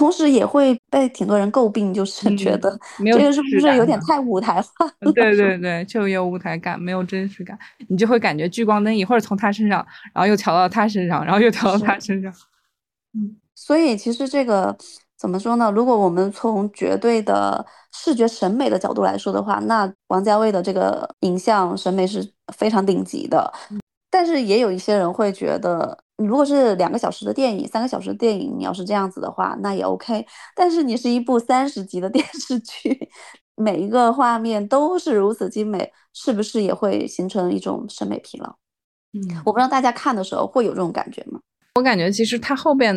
[0.00, 5.12] 同时也会被挺多人诟病，就是觉嗯得没有这个是不是有点太舞台化了？
[5.12, 7.58] 对对 对，就有舞台感，没有真实感，
[7.88, 12.32] 你就会感觉聚光灯一会儿从他身上，然后又调到他身上，然后又调到他身上。
[13.12, 14.74] 嗯所以其实这个
[15.18, 15.70] 怎么说呢？
[15.70, 23.52] 如果我们从绝对的视觉审美的角度来说的话，那王家卫的这个影像审美是非常顶级的。
[24.10, 30.26] 但是也有一些人会觉得，你如果是两个小时的电影、三个小时的电影，你要是这样子的话，那也 OK。
[30.54, 33.08] 但是你是一部三十集的电视剧，
[33.56, 38.54] 每一个画面都是如此精美，是不是也会形成一种审美疲劳？
[39.14, 41.40] 嗯，我不知道大家看的时候会有这种感觉吗？
[41.76, 42.94] 我感觉其实他后边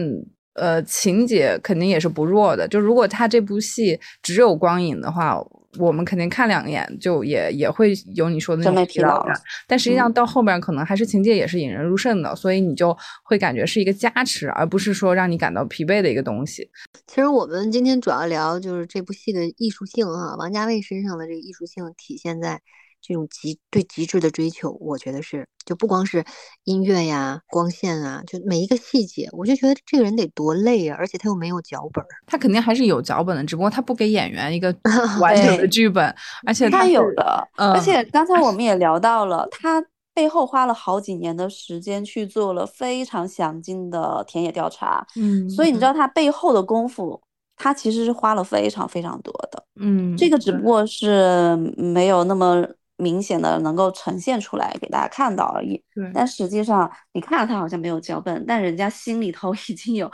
[0.56, 2.68] 呃，情节肯定也是不弱的。
[2.68, 5.42] 就如果他这部戏只有光影的话，
[5.78, 9.36] 我们肯定看两眼就也也会有你说的那种疲劳感。
[9.68, 16.70] 但实际上到后面可能还是情节也是引人入胜的，所以你就会感觉是一个加持，而不是说让你感到疲惫的一个东西。
[17.08, 22.62] 其实我们今天主要聊就是这部戏的艺术性啊，王家卫身上的这个艺术性体现在。
[23.04, 26.24] 这种极对极致的追求，我觉得是就不光是
[26.64, 30.96] 音乐呀、光线啊，就每一个细节，我就觉得这个人得多累啊！
[30.98, 34.74] 而且他又没有脚本，他肯定还是有脚本的，只不过他不给演员一个
[35.20, 36.16] 完整的剧本，
[36.48, 37.48] 而且他有的。
[37.58, 47.22] 而且刚才我们也聊到了，他背后花了好几年的时间去做了非常详尽的田野调查，嗯，所以你知道他背后的功夫。
[47.56, 52.66] 他其实是花了非常非常多的，嗯，这个只不过是没有那么
[53.04, 55.84] 明显的能够呈现出来给大家看到而已。
[55.94, 60.10] 对，但实际上你看他好像没有脚本，但人家心里头 已经有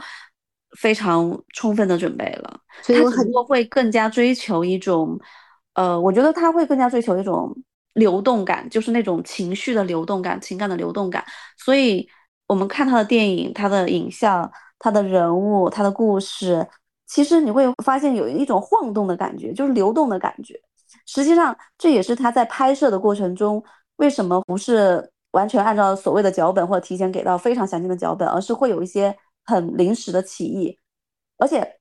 [0.79, 2.59] 非常充分的准备了。
[2.81, 5.19] 所以他只不过会更加追求一种，
[5.75, 7.55] 呃，我觉得他会更加追求一种
[7.93, 11.23] 流动感，就是那种情绪的流动感、情感的流动感。
[11.57, 12.09] 所以
[12.47, 16.67] 我们看他的电影、他的影像、他的人物、他的故事。
[17.07, 20.53] 其实你会发现有一种晃动的感觉，就是流动的感觉。
[21.11, 23.63] 实际上，这也是他在拍摄的过程中
[23.95, 30.77] 为什么不是完全按照所谓的脚本或者提前给到非常详尽的脚本，而是会有一些很临时的起意。
[31.39, 31.79] 而且，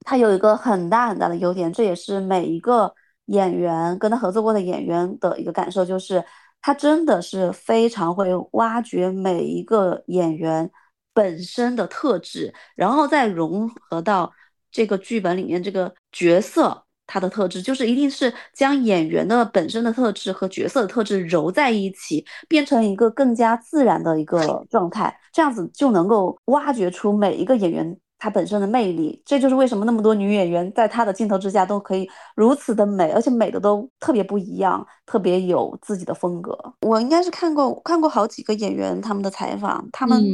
[0.00, 2.94] 他有一个很大很大的优点，这也是每一个
[3.26, 6.24] 演员跟他合作过的演员的一个感受，就是
[6.62, 10.70] 他真的是非常会挖掘每一个演员
[11.12, 14.32] 本身的特质，然后再融合到。
[14.74, 29.20] 这个剧本里面这个角色，他的特质就是一定是将演员的本身的特质和角色的特质揉在一起，变成一个更加自然的一个状态，这样子就能够挖掘出每一个演员他本身的魅力。
[29.26, 36.58] 这就是为什么那么多女演员在他的镜头之下都可以如此的美，而且美的都特别不一样，特别有自己的风格。
[36.80, 40.24] 我应该是看过看过好几个演员他们的采访，他们。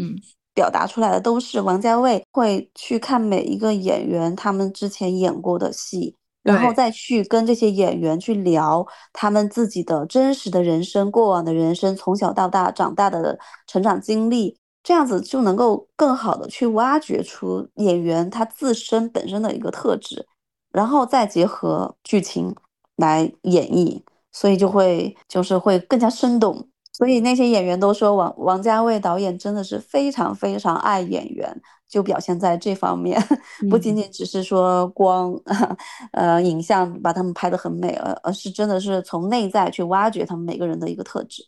[0.55, 6.17] 表达出来的都是王家卫会去看每一个演员他们之前演过的戏，
[6.48, 20.26] 然后再去跟这些演员去聊他们自己的真实的人生、过往的人生、从小到大长大的成长经历，这样子就能够更好的去挖掘出演员他自身本身的一个特质，
[20.72, 22.54] 然后再结合剧情
[22.96, 26.67] 来演绎，所以就会就是会更加生动。
[26.98, 31.48] 所以那些演员都说王王家卫导演真的是非常非常爱演员，
[31.88, 33.16] 就表现在这方面，
[33.70, 35.32] 不仅仅只是说光，
[36.11, 41.46] 呃，影像把他们拍得很美，而而是真的是从内在去挖掘他们每个人的一个特质。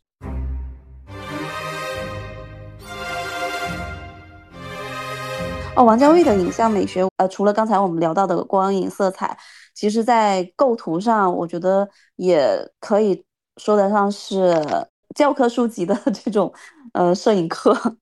[5.75, 9.37] 哦，王家卫的影像美学，呃，除了刚才我们聊到的光影色彩，
[9.75, 13.25] 其实在构图上，我觉得也可以
[13.57, 14.65] 说得上是。
[15.15, 16.53] 教科书级的 这种
[16.93, 17.97] 呃摄影课，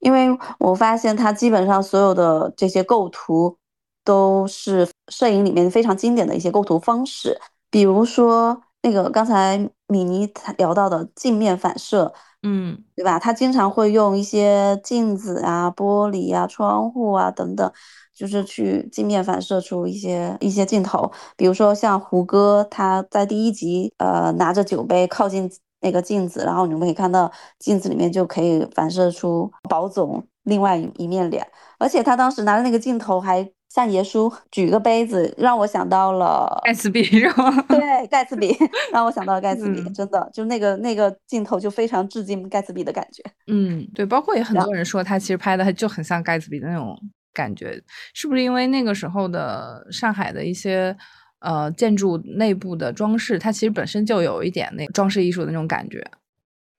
[0.00, 3.56] 因为我发现他基本上所有的这些构图
[4.04, 12.12] 都是摄影里面非常经典的一些构图方式，比如说那个刚才米妮聊到的镜面反射，
[12.42, 13.18] 嗯，对吧？
[13.18, 17.72] 他经常会用一些镜子啊、玻璃啊、窗户啊等等，
[18.14, 25.50] 就是去镜面反射出一些一些镜头，比如说像胡歌他在第一集呃拿着酒杯靠近。
[25.80, 31.46] 那个镜子，然后你们可以看到镜子里面就可以反射出宝总另外一面脸，
[31.78, 37.62] 而且他当时拿着那个镜头还向爷叔举个杯子，让我想到了盖茨比是吗？
[37.68, 38.56] 对，盖茨比
[38.92, 43.22] 让我想到了盖茨比，真的就那个那个镜头就非常致敬盖茨比的感觉。
[43.46, 46.98] 嗯，对，包括也很多人说他其实拍的就很像盖茨比的那种
[47.32, 47.80] 感觉，
[48.14, 50.96] 是不是因为那个时候的上海的一些。
[51.40, 56.04] 呃，建筑内部的装饰，它其实本身就有一点那装饰艺术的那种感觉。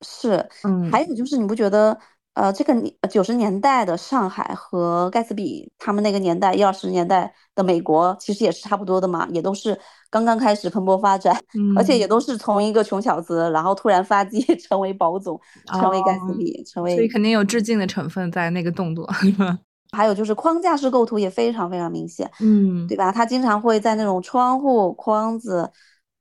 [0.01, 1.97] 是，嗯，还有就是，你不觉得，
[2.33, 2.73] 呃，这个
[3.09, 9.77] 九十年代的上海和盖茨比他们那个年代一二十年代的美国，其实也是差不多的嘛，也都是
[10.09, 11.35] 刚刚开始蓬勃发展，
[11.75, 19.05] 而且也都是从一个穷小子，然后突然发迹成为宝总，成为盖茨比，成为，所以肯定有致敬的成分在那个动作。
[19.91, 23.11] 还有就是框架式构图也非常非常明显，嗯，对吧？
[23.11, 25.71] 他经常会在那种窗户框子、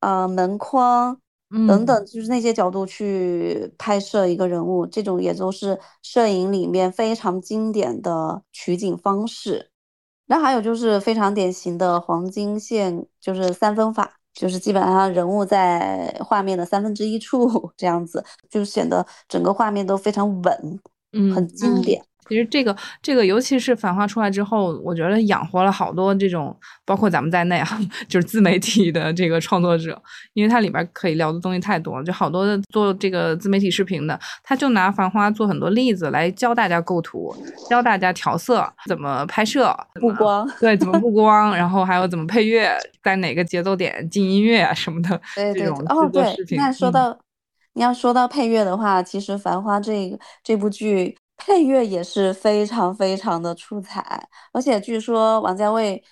[0.01, 1.19] 呃门框
[1.67, 9.71] 等等，就是那些角度去拍摄一个人物，这种也都是摄影里面非常经典的取景方式。
[10.27, 17.49] 然后还有就是非常典型的黄金线，就是三分法，就是基本上人物在画面的三分之一处
[17.79, 20.81] 这样子，就显得整个画面都非常稳，
[21.13, 22.05] 嗯，很经典。
[22.29, 26.55] 其实这个这个，尤其是《繁花》出来之后，我觉得养活了好多这种，
[26.85, 30.01] 包括咱们在内啊， 就是自媒体的这个创作者，
[30.35, 32.05] 因为它里边可以聊的东西太多了。
[32.05, 37.35] 就好多的做这个自媒体视频的，他就拿《繁花》做很多例子来教大家构图，
[37.71, 42.71] 教大家调色，怎么拍摄，布光，对，怎么布光，然后还有怎么配乐，
[43.03, 45.21] 在哪个节奏点进音乐啊什么的。
[45.35, 47.19] 对对哦，对，那说到
[47.73, 51.17] 你要说到配乐的话，其实《繁花》这个这部剧。
[51.39, 56.03] 配乐也是非常非常的出彩，而且据说王家卫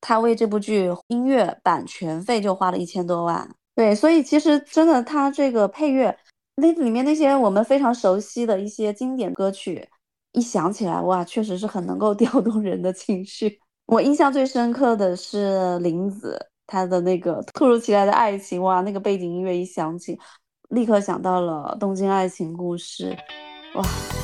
[0.00, 3.48] 他为这部剧音乐版权费就花了一千多万。
[3.74, 6.14] 对，所以其实真的他这个配乐
[6.56, 9.88] 那里面那些我们非常熟悉的一些经典歌曲，
[10.32, 13.58] 一想起来哇，确实是很能够 调动人的情绪。
[13.86, 20.18] 我印象最深刻的是林子他的那个突如其来的爱情，哇，那个背景音乐一响起，
[20.70, 23.16] 立刻想到了《东京爱情故事》，
[23.78, 24.23] 哇。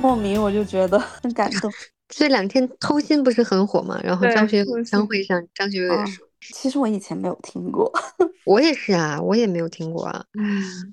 [0.00, 1.70] 莫名我就觉得很感动。
[2.08, 4.00] 这两天偷心不是很火吗？
[4.02, 7.92] 然后张学张会上张学友也说，其实我以前没有听过。
[8.46, 10.24] 我也是啊，我也没有听过啊。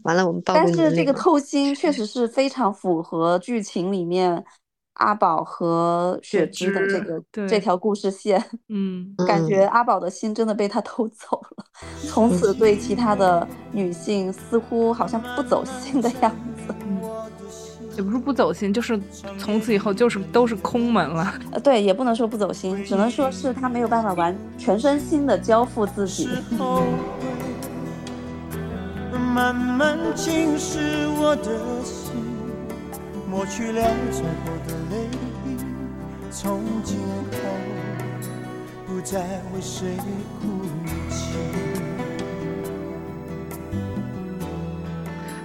[0.04, 4.44] 完了，我们但是这个偷心确实是非常符合剧情里面
[4.96, 8.44] 阿宝和雪芝的这个这条故事线。
[8.68, 11.66] 嗯， 感觉阿宝的心真的被他偷走了，
[12.10, 16.36] 从此对其他的女性似乎好像不走心的样
[16.68, 16.76] 子。
[17.96, 19.00] 也不是不走心，就是
[19.38, 21.34] 从此以后就是都是空门了。
[21.52, 26.30] 呃，对，也不能说不走心，只能说是他没有办法完全身心的交付自己。
[29.34, 30.80] 慢慢侵蚀
[31.20, 31.52] 我的
[31.84, 32.14] 心，
[33.30, 33.82] 抹去了
[34.12, 34.30] 最后
[34.66, 35.10] 的泪
[36.32, 37.38] 从今后
[38.86, 39.20] 不再
[39.54, 39.98] 为谁
[40.40, 40.66] 哭
[41.10, 41.65] 泣。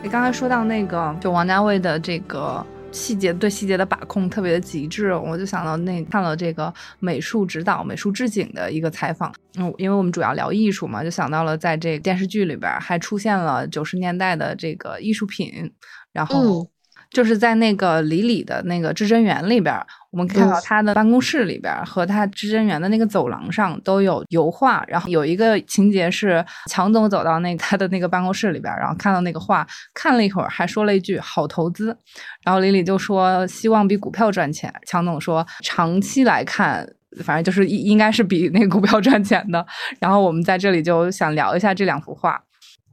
[0.03, 9.31] 你刚才说到那个，就王家卫的这个细节，对细节的把控特别的极致，我就想到那看了这个美术指导、美术置景的一个采访。
[9.59, 15.71] 嗯，因为我们主要聊艺术嘛，就想到了在这电视剧里边还出现了九十年代的这个艺术品，
[16.13, 16.67] 然后。
[17.11, 19.75] 就是在那个李李的那个至真园里边，
[20.11, 24.85] 我们看到他的办公室里边和他至真园的那个走廊上都有油画。
[24.87, 31.97] 然后有一个情节是强总走到那 他的那个办公室里边，然后看到那个画，看了一会儿，还说了一句“好投资”。
[32.45, 34.73] 然后李李就说希望比股票赚钱。
[34.87, 36.89] 强总说长期来看，
[37.25, 39.67] 反正就是应应该是比那个股票赚钱的。
[39.99, 42.41] 然后我们在这里就想聊一下这两幅画。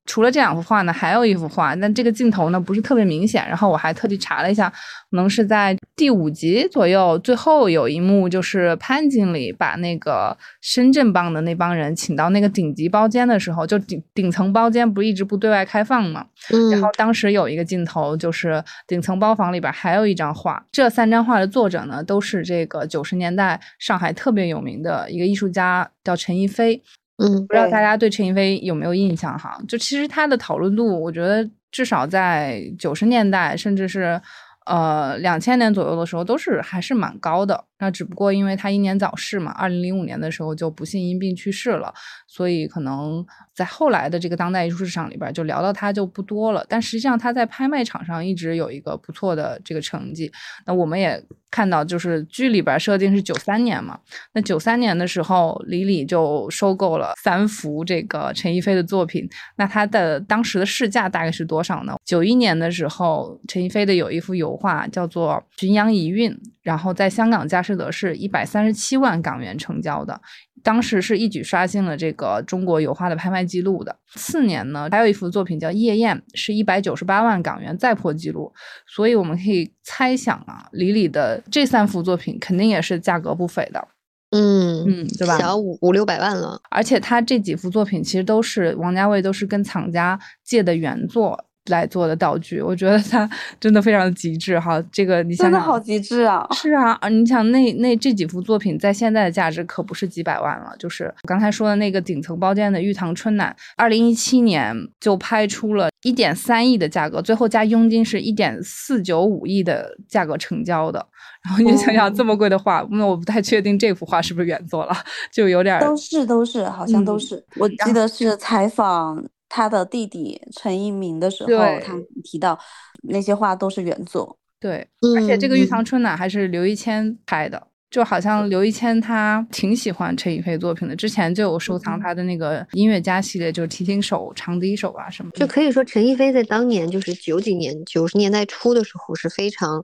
[0.08, 3.46] 除了这两幅画呢，还有一幅画，但这个镜头呢不是特别明显。
[3.48, 4.68] 然后我还特地查了一下，
[5.12, 16.26] 可能是在第五集左右，最后有一幕就是潘经理把那个深圳帮的那帮人请到那个顶级包间的时候，就顶顶层包间不是一直不对外开放嘛？
[16.52, 16.72] 嗯。
[16.72, 20.66] 然后当时有一个镜头，就是顶层包房里边还有一张画。
[20.72, 26.82] 这三张画的作者呢，都是这个九十年代上海特别有名的一个艺术家，叫陈逸飞。
[27.18, 29.60] 嗯，不知道大家对陈逸飞有没有印象哈？
[29.68, 34.22] 就其实他的讨论度，我觉得至少在九十年代，甚至是
[34.66, 37.64] 呃两千年左右的时候，都是还是蛮高的。
[37.80, 41.94] 那只不过因为他英年早逝嘛，二零零五年的时候就不幸因病去世了，
[42.28, 46.66] 所以可能在后来的这个当代艺术市场里边，就聊到他就不多了。
[46.68, 50.32] 但实际上他在拍卖场上一直有一个不错的这个成绩。
[50.66, 54.00] 那我们也看到，就是剧里边设定是九三年嘛，
[54.34, 59.28] 那九三年的时候，李李就收购了三幅这个陈逸飞的作品。
[59.56, 61.96] 那他的当时的市价大概是多少呢？
[62.04, 66.32] 九一年的时候，陈逸飞的有一幅油画叫做《浔阳遗韵》。
[66.68, 70.20] 然后在香港佳士得是一百三十七万港元成交的，
[70.64, 73.94] 当时是一举刷新了这个中国油画的拍卖记录的。
[74.16, 78.52] 次年呢，还有一幅作品叫《夜宴》，是一百九十八万港元再破纪录。
[78.88, 83.88] 所以我们可以猜想啊，李李的这三幅作品肯定也是价格不菲的。
[84.32, 85.38] 嗯嗯，对吧？
[85.38, 86.60] 小五五六百万了。
[86.70, 91.46] 而且他这几幅作品其实都是王家卫都是跟藏家借的原作。
[91.68, 94.84] 来做的道具，我觉得它 真的非常极致哈。
[94.92, 96.48] 这个你想想，真的好极致啊！
[96.52, 100.74] 是啊，你想那那这几幅作品在现在的价值可不是几百万了。
[100.78, 111.06] 就是我刚才说的那个顶层包间的玉堂春楠，二零一七年就拍出了一点三亿的价格，最后加佣金是一点四九五亿的价格成交的。
[111.44, 114.94] 然后你想想这么贵的画，那我不太确定这幅画是不是原作了，
[115.32, 119.24] 就有点都是都是好像都是，我记得是采访。
[119.50, 121.94] 他的弟弟陈一鸣的时候，他
[122.24, 122.58] 提到
[123.04, 124.38] 那些画都是原作。
[124.60, 127.68] 对，而且这个玉堂春呢还是刘一谦拍的。
[127.90, 135.32] 就好像刘一谦他挺喜欢陈逸飞作品的，之前就有收藏他的那个音乐家系列，就是提琴手、长笛手啊什么。
[135.36, 139.82] 就可以说陈逸飞在当年就是九几年、九十年代初的时候是非常，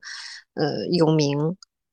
[0.56, 1.38] 呃有名，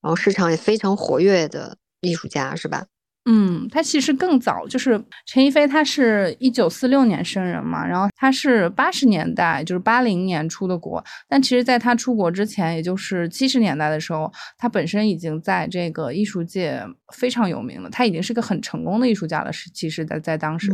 [0.02, 2.84] 然后市场也非常活跃的艺术家，是吧？
[3.33, 16.83] 嗯，他其实更早，就是陈逸飞，他是一九四六年生人嘛，然后他是八十年代，就是八零年出的国，但其实在他出国之前，也就是七十年代的时候，他本身已经在这个艺术界
[17.14, 19.53] 非常有名了，他已经是个很成功的艺术家了。
[19.53, 20.72] 是，其实，在在当时，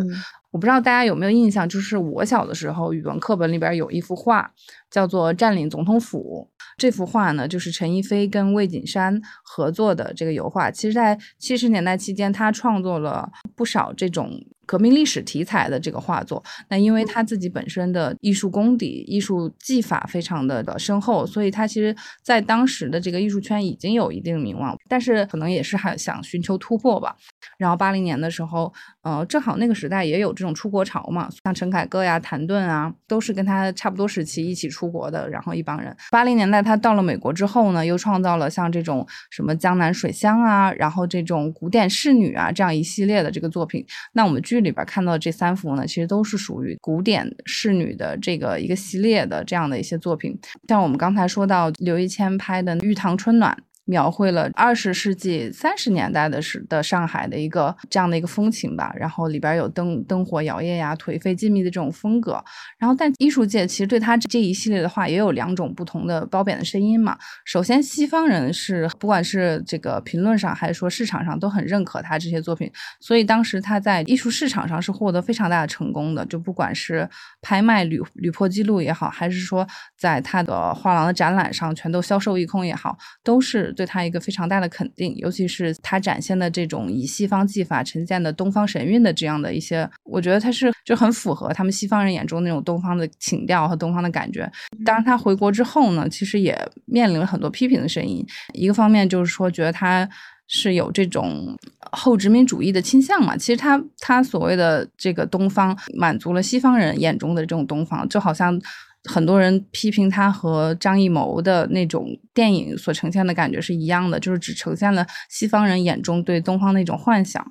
[0.51, 4.51] 我不知道大家有没有印象，就是我小的时候，语文课本里边有一幅画，
[4.91, 6.49] 叫做《占领总统府》。
[6.77, 10.71] 这幅画呢，就是陈逸飞跟魏景山合作的这个油画。
[10.71, 14.31] 其实，在七十年代期间，他创作了不少这种。
[14.69, 27.15] 革命历史题材的这个画作，那因为他自己本身的艺术功底、艺术技法非常的的深厚，所以他其实在当时的这个艺术圈已经有一定名望，但是可能也是还想寻求突破吧。
[27.59, 28.73] 然后八零年的时候，
[29.03, 35.29] 呃，正好那个时代也有这种出国潮嘛，像陈凯歌呀、谭盾啊，都是跟他差不多时期一起出国的。
[35.29, 43.85] 然后一帮人，八零年代他到了美国之后呢，又创造了像这种什么江南水乡啊，然后这种古典仕女啊这样一系列的这个作品。
[44.13, 50.39] 那我们剧里边看到这三幅呢，其实都是属于古典仕女的这个一个系列的这样的一些作品。
[50.69, 53.57] 像我们刚才说到刘一谦拍的《玉堂春暖》。
[53.87, 62.43] 描绘了二十世纪三十年代的时的上海的一个这样的一个风情吧，然后里边有灯灯火摇曳呀、颓废静谧的这种风格。
[62.79, 67.17] 然后，但艺术界其实对他这一系列的话也有两种不同的褒贬的声音嘛。
[67.45, 72.69] 首先，西方人是不管是这个评论上还是说市场上都很认可他这些作品，
[72.99, 76.27] 所以当时他在艺术市场上是获得非常大的成功的。
[76.27, 77.09] 就不管是
[77.41, 79.65] 拍卖屡屡破纪录也好，还是说
[79.97, 83.73] 在他的画廊的展览上全都销售一空也好，都是。
[83.77, 94.51] 对他一个非常大的肯定，尤其是他展现的这种以西方技法呈现的东方神韵的这样的一些，我觉得他是就很符合他们西方人眼中那种东方的情调和东方的感觉。
[94.85, 98.27] 当然，他回国之后呢，其实也面临了很多批评的声音。
[98.55, 100.09] 一个方面就是说，觉得他
[100.49, 101.57] 是有这种
[101.93, 103.37] 后殖民主义的倾向嘛。
[103.37, 108.61] 其实他他所谓的这个东方，满足了西方人眼中的这种东方，就好像。
[109.05, 117.45] 很多人批评他和张艺谋的那种电影所呈现的感觉是一样的，就是只呈现了西方人眼中对东方那种幻想。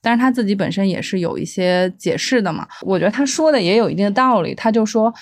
[0.00, 4.54] 但是他自己本身也是有一些解释的嘛，我觉得他说的也有一定的道理。
[4.54, 5.12] 他就说。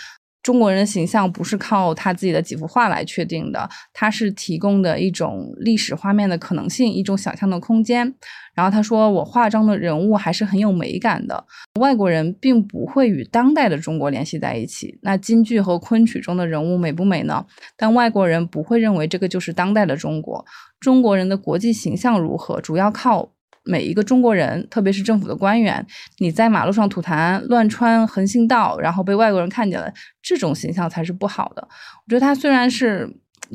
[0.45, 8.15] 中国人的形象不是靠他自己的几幅画来确定的，他是提供的一种历史画面的可能性，一种想象的空间。
[8.55, 11.45] 然后他说，我画中的人物还是很有美感的，
[11.81, 14.97] 外国人并不会与当代的中国联系在一起。
[15.01, 17.45] 那京剧和昆曲中的人物美不美呢？
[17.75, 20.45] 但外国人不会认为这个就是当代的中国。
[20.79, 23.34] 中国人的国际形象如何，主要靠。
[23.65, 25.85] 每一个中国人，特别是政府的官员，
[26.19, 29.93] 你在马路上吐痰、乱穿横行道，然后被外国人看见了，
[30.23, 31.63] 这种形象才是不好的。
[31.63, 33.09] 我觉得他虽然是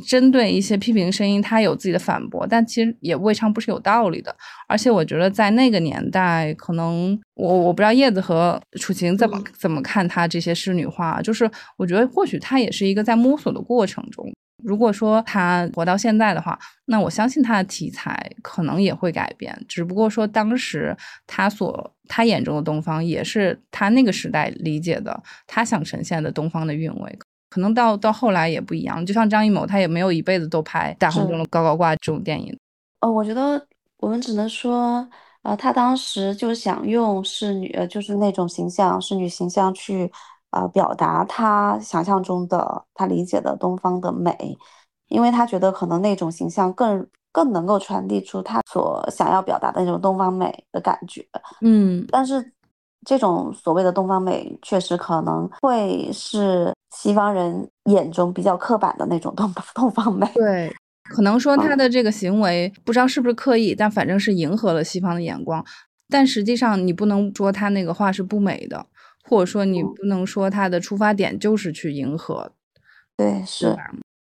[0.08, 4.36] 针对一些批评声音，他有自己的反驳，但其实也未尝不是有道理的。
[4.68, 14.32] 而且我觉得在那个年代，可能我我不知道叶子和楚晴怎么怎么看他这些仕女画，就是我觉得或许他也是一个在摸索的过程中。
[14.64, 19.58] 如果说他活到现在的话，那我相信他的题材可能也会改变。
[19.68, 20.96] 只不过说当时
[21.28, 29.06] 他所他眼中的东方，也是他那个时代理解的，他想呈现的东方的韵味，可能到到后来也不一样。
[29.06, 32.58] 就像张艺谋，他也没有一辈子都拍大红灯笼高高挂这种电影。
[33.02, 33.66] 哦，我觉得
[33.98, 35.08] 我们只能说，
[35.44, 40.12] 呃，他当时就想用侍女，就是那种形象，侍女形象去。
[40.52, 44.58] 啊，表达他想象中的、他理解的东方的美，
[45.08, 51.26] 因为他觉得可能那种形象更更能够传递出他所想要表达的那种东方美的感觉。
[51.62, 52.52] 嗯，但是
[53.06, 60.28] 这种所谓的东方美，确实可能会是西方人眼中比较刻板的那种东 东方美。
[60.34, 65.64] 对，可能说他的这个行为不知道是不是刻意，但反正是迎合了西方的眼光。
[66.12, 68.84] 但实际上，你不能说他那个画是不美的。
[69.30, 72.52] 或者说，你不能说他的出发点就是去迎合，
[73.16, 73.76] 对，是。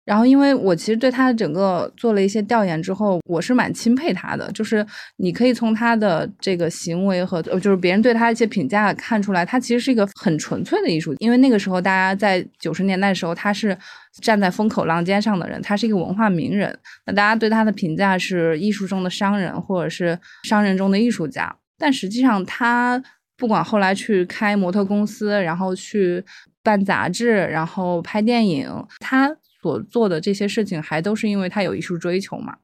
[0.03, 4.51] 然后，因为我其实对他的整个做了一些调研之后，我是蛮钦佩他的。
[4.51, 4.85] 就是
[5.17, 11.15] 你可以从他的这个行为和，就是别人对他一些评价看出来，他其实是一个很纯粹的艺术。
[11.17, 13.75] 因为那个时候，大家在九十年代的时候，他是
[14.21, 16.77] 站在风口浪尖上的人，他是一个文化名人。
[17.07, 21.55] 那大家对他的评价是艺术中的商人，或者是商人中的艺术家。
[21.79, 23.01] 但实际上，他。
[23.37, 26.23] 不管后来去开模特公司，然后去
[26.63, 28.69] 办杂志，然后拍电影，
[28.99, 32.55] 他所做的这些事情，还都是因为他有艺术追求嘛。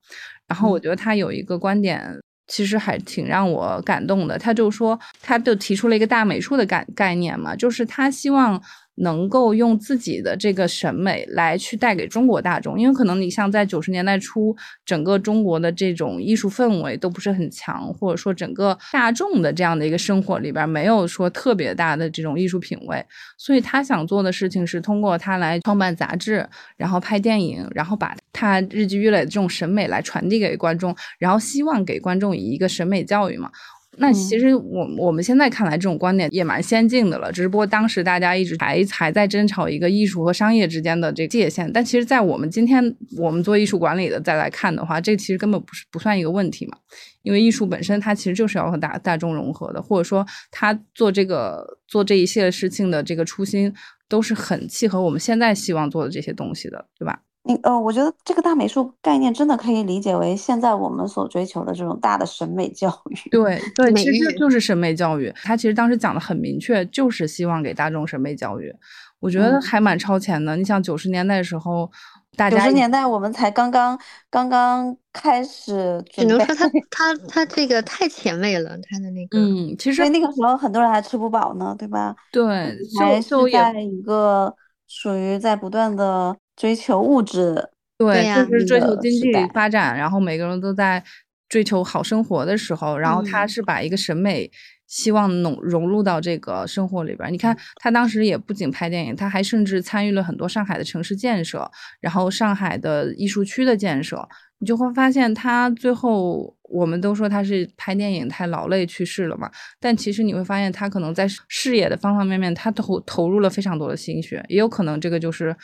[0.47, 4.37] 然后我觉得他有一个观点，其实还挺让我感动的。
[4.37, 8.61] 他就说，他就提出了一个大美术的概概念嘛，就是他希望。
[9.01, 23.03] 能够用自己的这个审美来去带给中国大众，因为可能你像在九十年代初，整个中国的这种艺术氛围都不是很强，或者说整个大众的这样的一个生活里边没有说特别大的这种艺术品味，
[23.37, 26.47] 所以他想做的事情是通过他来创办杂志，
[26.77, 33.49] 然后拍电影，然后把他日积月累的这种审美来传递给观众，然后希望给观众以一个审美教育嘛。
[33.97, 37.29] 那其实我我们现在看来，这种观点也蛮先进的了。
[37.31, 41.71] 只不过当时大家一直还还在争吵一个艺术和商业之间的这个界限。
[41.73, 46.77] 但其实，在我们今天我们做艺术管理的再来看的话，这其实根本不是不算一个问题嘛。
[47.23, 53.71] 因为艺术本身它其实就是要和大大众融合的，或者说他做这个做这一系列事情的这个初心
[54.07, 57.19] 都是很契合我们现在希望做的这些东西的，对吧？
[57.43, 63.17] 你呃，我觉得这个大美术概念真的可以理解为现在我们所追求的这种大的审美教育。
[63.31, 65.33] 对对，其实就是审美教育。
[65.43, 68.71] 他其实当时讲的很明确，就是希望给大众审美教育。
[69.19, 70.55] 我觉得还蛮超前的。
[70.55, 71.89] 你想九十年代的时候，
[72.35, 82.15] 大家九十年代我们才刚刚刚刚开始，只能说他他他这个太前卫了，他的那个嗯，其实那个时候很多人还吃不饱呢，对吧？
[82.31, 84.55] 对，还是在一个
[84.87, 86.37] 属于在不断的。
[86.61, 87.55] 追求物质，
[87.97, 91.03] 对，就是追求经济发展，然后每个人都在
[91.49, 94.47] 追求好生活的时候，然后他是把一个审美
[94.85, 97.33] 希望融融入到这个生活里边。
[97.33, 101.67] 你看，他当时也不仅拍电影，他还甚至参与了很多上海的城市建设，
[101.99, 104.29] 然后上海的艺术区的建设。
[104.59, 109.49] 你就会发现，他最后我们都说他是拍电影太劳累去世了嘛，
[109.79, 115.55] 但其实你会发现，他可能在事业的方方面面，他投投入了非常多的心血，也有可能这个就是。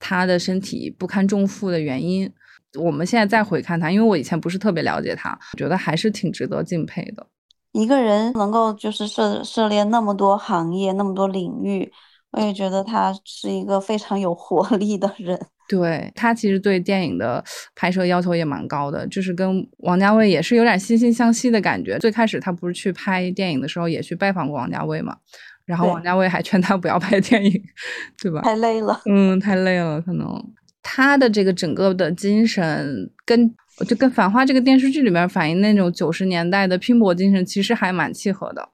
[0.00, 2.28] 他的身体不堪重负的原因，
[2.76, 7.24] 我们现在再回看他，因为我以前不是特别了解他，觉得还是挺值得敬佩的。
[7.72, 11.92] 一个人能够就是涉涉猎那么多行业、那么多领域，
[12.32, 15.38] 我也觉得他是一个非常有活力的人。
[15.70, 17.44] 对他其实对电影的
[17.76, 21.96] 拍摄要求也蛮高的，就是跟王家卫也是有点惺惺相惜的感觉。
[22.00, 25.16] 最开始他不是去拍电影的时候也去拜访过王家卫嘛？
[25.70, 27.62] 然后王家卫还劝他不要拍电影，
[28.20, 28.40] 对吧？
[28.40, 30.02] 太累了，嗯，太累了。
[30.02, 30.26] 可能
[30.82, 33.48] 他的这个整个的精神，跟
[33.86, 38.68] 就跟《繁花》这个电视剧里面反映那种九十年代的拼搏精神，其实还蛮契合的。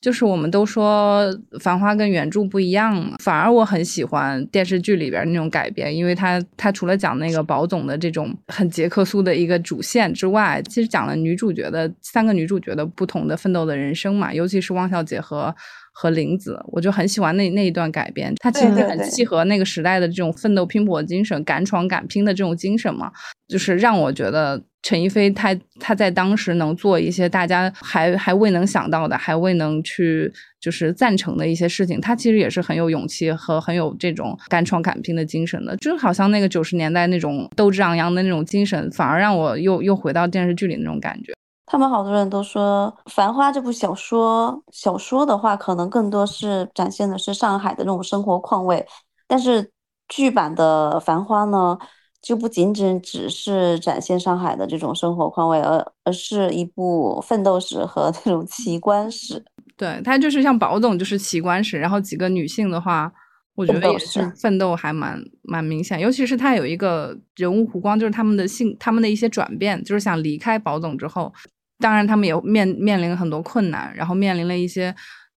[0.00, 1.30] 就是我们都说
[1.60, 15.54] 《繁花》跟原著不一样嘛，反而我很喜欢电视剧里边那种改编，因为它它除了讲那个宝总的这种很杰克苏的一个主线之外，其实讲了女主角的三个女主角的不同的奋斗的人生嘛，尤其是汪小姐和。
[16.00, 23.12] 和林子，我就很喜欢那那一段改编，它其实很契合那个时代的这种奋斗拼搏精神、敢闯敢拼的这种精神嘛。
[23.46, 35.76] 就是让我觉得陈一飞他他在当时能做一些大家还还未能想到的、还未能去就是赞成的一些事情，他其实也是很有勇气和很有这种敢闯敢拼的精神的。
[35.76, 41.34] 就好像那个九十年代那种斗志昂扬的那种精神，反而让我又又回到电视剧里那种感觉。
[41.70, 48.84] 他们好多人都说《繁花》这部小说，小说的话可能更多是展现的是上海的那种生活况味，
[49.28, 49.70] 但是
[50.08, 51.78] 剧版的《繁花》呢，
[52.20, 59.44] 就不仅仅只是展现上海的这种生活况味，而而是一部奋斗史和那种奇观史。
[59.78, 63.12] 对，它就是像宝总就是奇观史，然后几个女性的话，
[63.54, 71.32] 我觉得也是奋斗还蛮蛮明显，尤其是他有一个人物弧光，就是他们的性，他们的一些转变，就是想离开宝总之后。
[71.80, 74.94] 当然，他们也面面临很多困难，然后面临了一些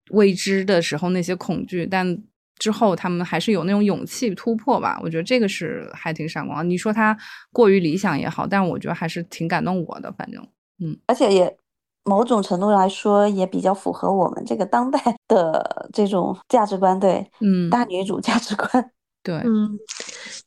[0.10, 2.18] 未知的时候那些恐惧，但
[2.60, 5.00] 之后他们还是有那种勇气突破吧。
[5.04, 6.68] 我觉得这个是还挺闪光。
[6.70, 7.18] 你说他
[7.54, 10.12] 过于理想也好，但我觉得还是挺感动我的。
[10.12, 10.46] 反正，
[10.84, 11.56] 嗯，而且也
[12.04, 18.92] 某种程度来说也比较符合我们这个当代的这种价值观，对，嗯，大女主价值观。
[19.24, 19.78] 对，嗯，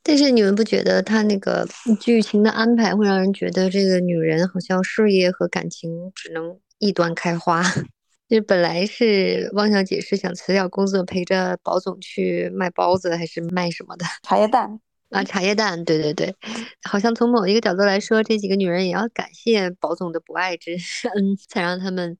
[0.02, 1.64] 但是你们不觉得他那个
[2.00, 7.62] 剧情的安排会让人觉得这个女人好像事业和感情只能一端开花？
[8.28, 15.22] 就本来是汪小姐是想辞掉工作陪着宝总去卖包子还是卖什么的茶叶蛋啊？
[15.22, 16.34] 茶叶蛋，对对对，
[16.82, 20.72] 好像从某一个角度来说，这几个女人也要感谢宝总的不爱之
[21.14, 22.18] 恩，才让他们。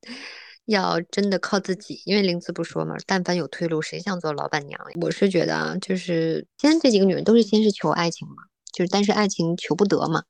[0.65, 4.79] 要真的靠自己，因为林子不说嘛，但凡有退路，谁想做老板娘？
[5.01, 8.35] 我是觉得啊，就是先这几个女人都是先是求爱情嘛，
[8.73, 10.23] 就是但是爱情求不得嘛，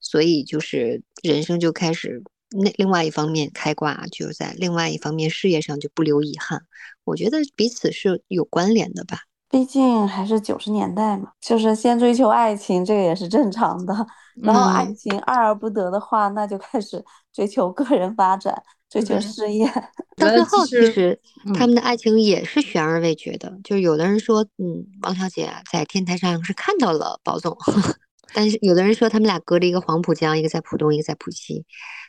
[0.00, 6.62] 所以就是人生就开始那另外一方面开挂，就在另外一方面事业上就不留遗憾。
[7.04, 9.18] 我觉得彼此是有关联的吧。
[9.48, 13.94] 毕竟还是九十年代嘛，就是先追求爱情，这个也是正常的。
[14.40, 19.66] 然后爱情爱而不得的话，那就开始追求个人发展，追求事业。
[20.18, 21.18] 到最后，其实
[21.54, 23.56] 他们的爱情也是悬而未决的。
[23.64, 27.56] 就是有的人说，嗯，王小姐在天台上是看到了宝总，
[28.34, 31.64] 但是有的人说他们俩隔着一个黄浦江，一个在浦东，一个在浦西，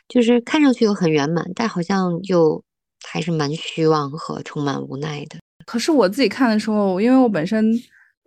[0.08, 2.62] 就是看上去又很圆满，但好像又
[3.02, 5.38] 还是蛮虚妄和充满无奈的。
[5.64, 7.72] 可是我自己看的时候，因为我本身，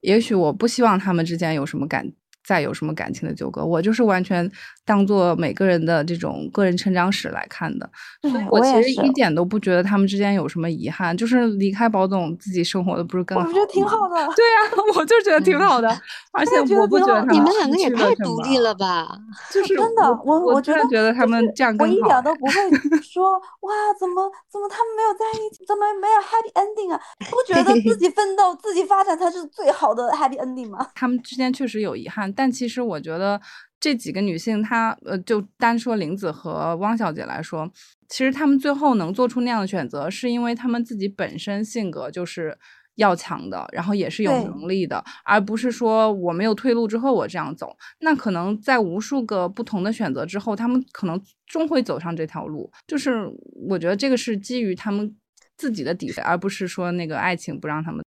[0.02, 2.12] 也许我不希望他们之间有什么感。
[2.46, 4.50] 再有什么感情的纠葛，我就是完全
[4.86, 7.90] 当做每个人的这种个人成长史来看的，
[8.22, 13.48] 所以我其实一点都不觉得他们之间有什么遗憾，就是离开宝总自己生活的不是更好？
[13.48, 14.16] 我觉得挺好的。
[14.36, 15.90] 对呀， 我就觉得挺好的，
[16.32, 19.08] 而且我不觉得你们两个也太独立了吧？
[19.52, 21.94] 就是真的，我我真的觉得他们这样更好。
[21.94, 22.52] 我一点都不会
[23.02, 27.02] 说哇，怎么怎么他们没有在一起，怎么没有 happy ending 啊？
[27.32, 30.88] 不觉得自 己奋斗、自己发展才是最好的 happy ending 吗？
[30.94, 32.32] 他们之间确实有遗憾。
[32.36, 33.40] 但其实我觉得
[33.80, 37.72] 这几个女性，她呃，就单说玲子和汪小姐来说，
[38.10, 42.58] 其实她们最后能做出那样的选择，是因为她们自己本身性格就是
[42.96, 47.76] 要强的，然后也是有能力的，而不是说我没有退路之后我这样走。
[48.00, 52.72] 那可能在无数个不同的选择之后，她们可能终会走上这条路。
[52.88, 53.30] 就是
[53.68, 55.16] 我觉得这个是基于她们
[55.58, 58.04] 自己的底费，而不是说那个爱情不让他们。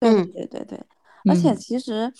[0.00, 0.80] 对对对对，
[1.30, 2.12] 而且其实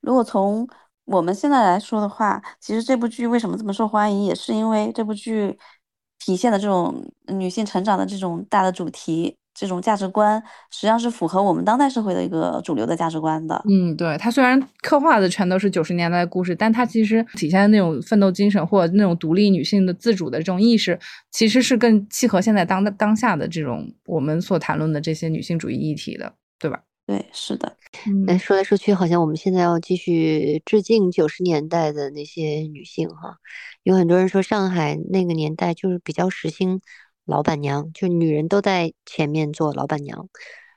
[0.00, 0.66] 如果从
[1.06, 5.56] 我们现在来说的话，其实这部剧为什么这么受欢迎，也是因为这部剧
[6.18, 13.62] 体现的这种女性成长的这种大的主题，这种价值观，实际上是符合我们当代社会的一个主流的价值观的。
[13.68, 20.98] 嗯，对，它虽然刻画的全都是九十年代的故事，但它其实体现的那种奋斗精神或者那种独立女性的自主的这种意识，
[21.30, 26.80] 其实是更契合现在当当下的这种我们所谈论的这些女性主义议题的，对吧？
[27.06, 27.72] 对，是的。
[28.26, 33.36] 哎，说来说去，好像我们现在要继续致敬九十年代的那些女性哈。
[33.82, 36.80] 有很多人说，上海那个年代就是比较时兴
[37.24, 40.28] 老板娘，就女人都在前面做老板娘，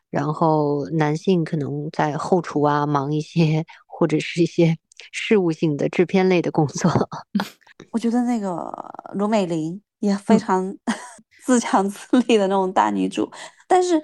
[0.10, 4.78] 然后男性可能在后厨啊忙一些，或者是一些
[5.12, 6.92] 事务性的制片类的工作。
[7.92, 8.72] 我觉得那个
[9.14, 10.76] 罗美玲也非常
[11.46, 13.32] 自强自立的那种大女主，
[13.68, 14.02] 但是。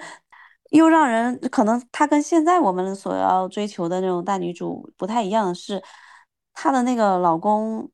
[0.71, 5.81] 又让人可能她跟现在我们所要追求的那种大女主不太一样是，
[6.53, 7.89] 她的那个老公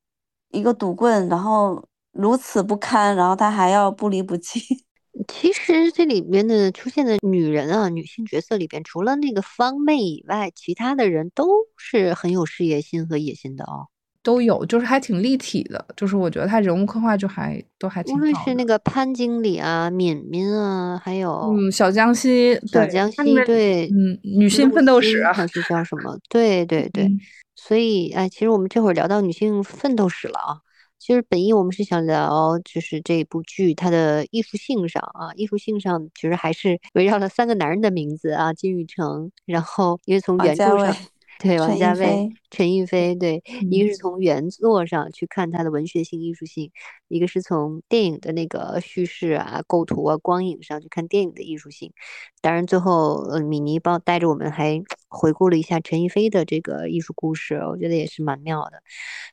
[0.49, 4.59] 一个赌棍，然后如此不堪，然后她还要不离不弃。
[5.27, 13.89] 其实这里面的出现的女人啊，女性角色里边，除了那个方妹以外，其他的人都是很有事业心和野心的哦。
[14.23, 18.19] 都有，就是还挺立体的，就是我觉得他人物刻画就还都还挺好。
[18.19, 26.17] 无论是那个潘经理啊、敏敏啊，还有嗯小江西，小江西对，嗯女性奋斗史还是叫什么？
[26.29, 27.09] 对对对，
[27.55, 30.57] 所以哎，其实我们这会儿聊到女性奋斗史了啊。
[30.99, 40.95] 其实本意我们是想聊，就是这部剧它的艺术性上啊，艺术性上其实还是 围绕了三个男人的名字啊，金宇成，然后因为从原著上。
[41.39, 43.41] 对，王家卫、陈逸飞，对，
[43.71, 46.71] 一个是从原作上去看他的文学性、艺术性，
[47.07, 51.93] 一个是从电影的那个叙事啊、构图啊、光影上去看电影的艺术性。
[52.41, 58.81] 当然，最后呃，米妮帮带着我们还 回顾了一下陈逸飞的这个艺术故事，我觉得也是蛮妙的。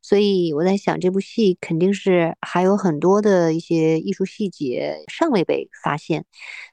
[0.03, 6.25] 所以我在想，这部戏肯定是还有很多的一些艺术细节尚未被发现。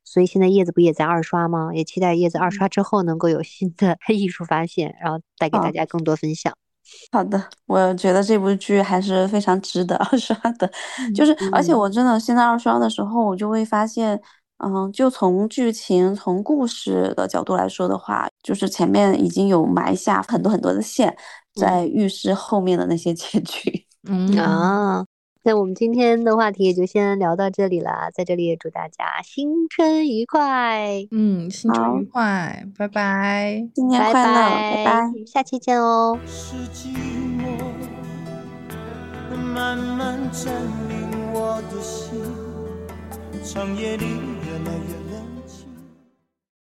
[0.04, 1.72] 所以现在叶子不也在二刷吗？
[1.74, 6.54] 也期待叶子二刷之后能够有新的 艺术发现，然后带给大家更多分享。
[7.12, 10.72] 好的，我觉得这部剧还是非常值得二刷的。
[11.16, 14.22] 就是，而且我真的现在二刷的时候，我就会发现，
[14.64, 21.16] 嗯，就从剧情、从故事的角度来说的话，就是前面已经有埋下很多很多的线，
[21.60, 23.86] 在预示后面的那些结局。
[24.08, 25.04] 嗯啊。
[25.48, 36.18] 那我们今天的话题也就先聊到这里了，在这里也祝大家新春愉快，嗯，新春愉快，拜拜，新年快乐，拜拜，下期见哦。
[36.26, 36.88] 是寂
[37.38, 37.46] 寞
[39.54, 40.52] 慢慢占
[40.90, 42.20] 领我的心，
[43.44, 45.05] 长夜里越来越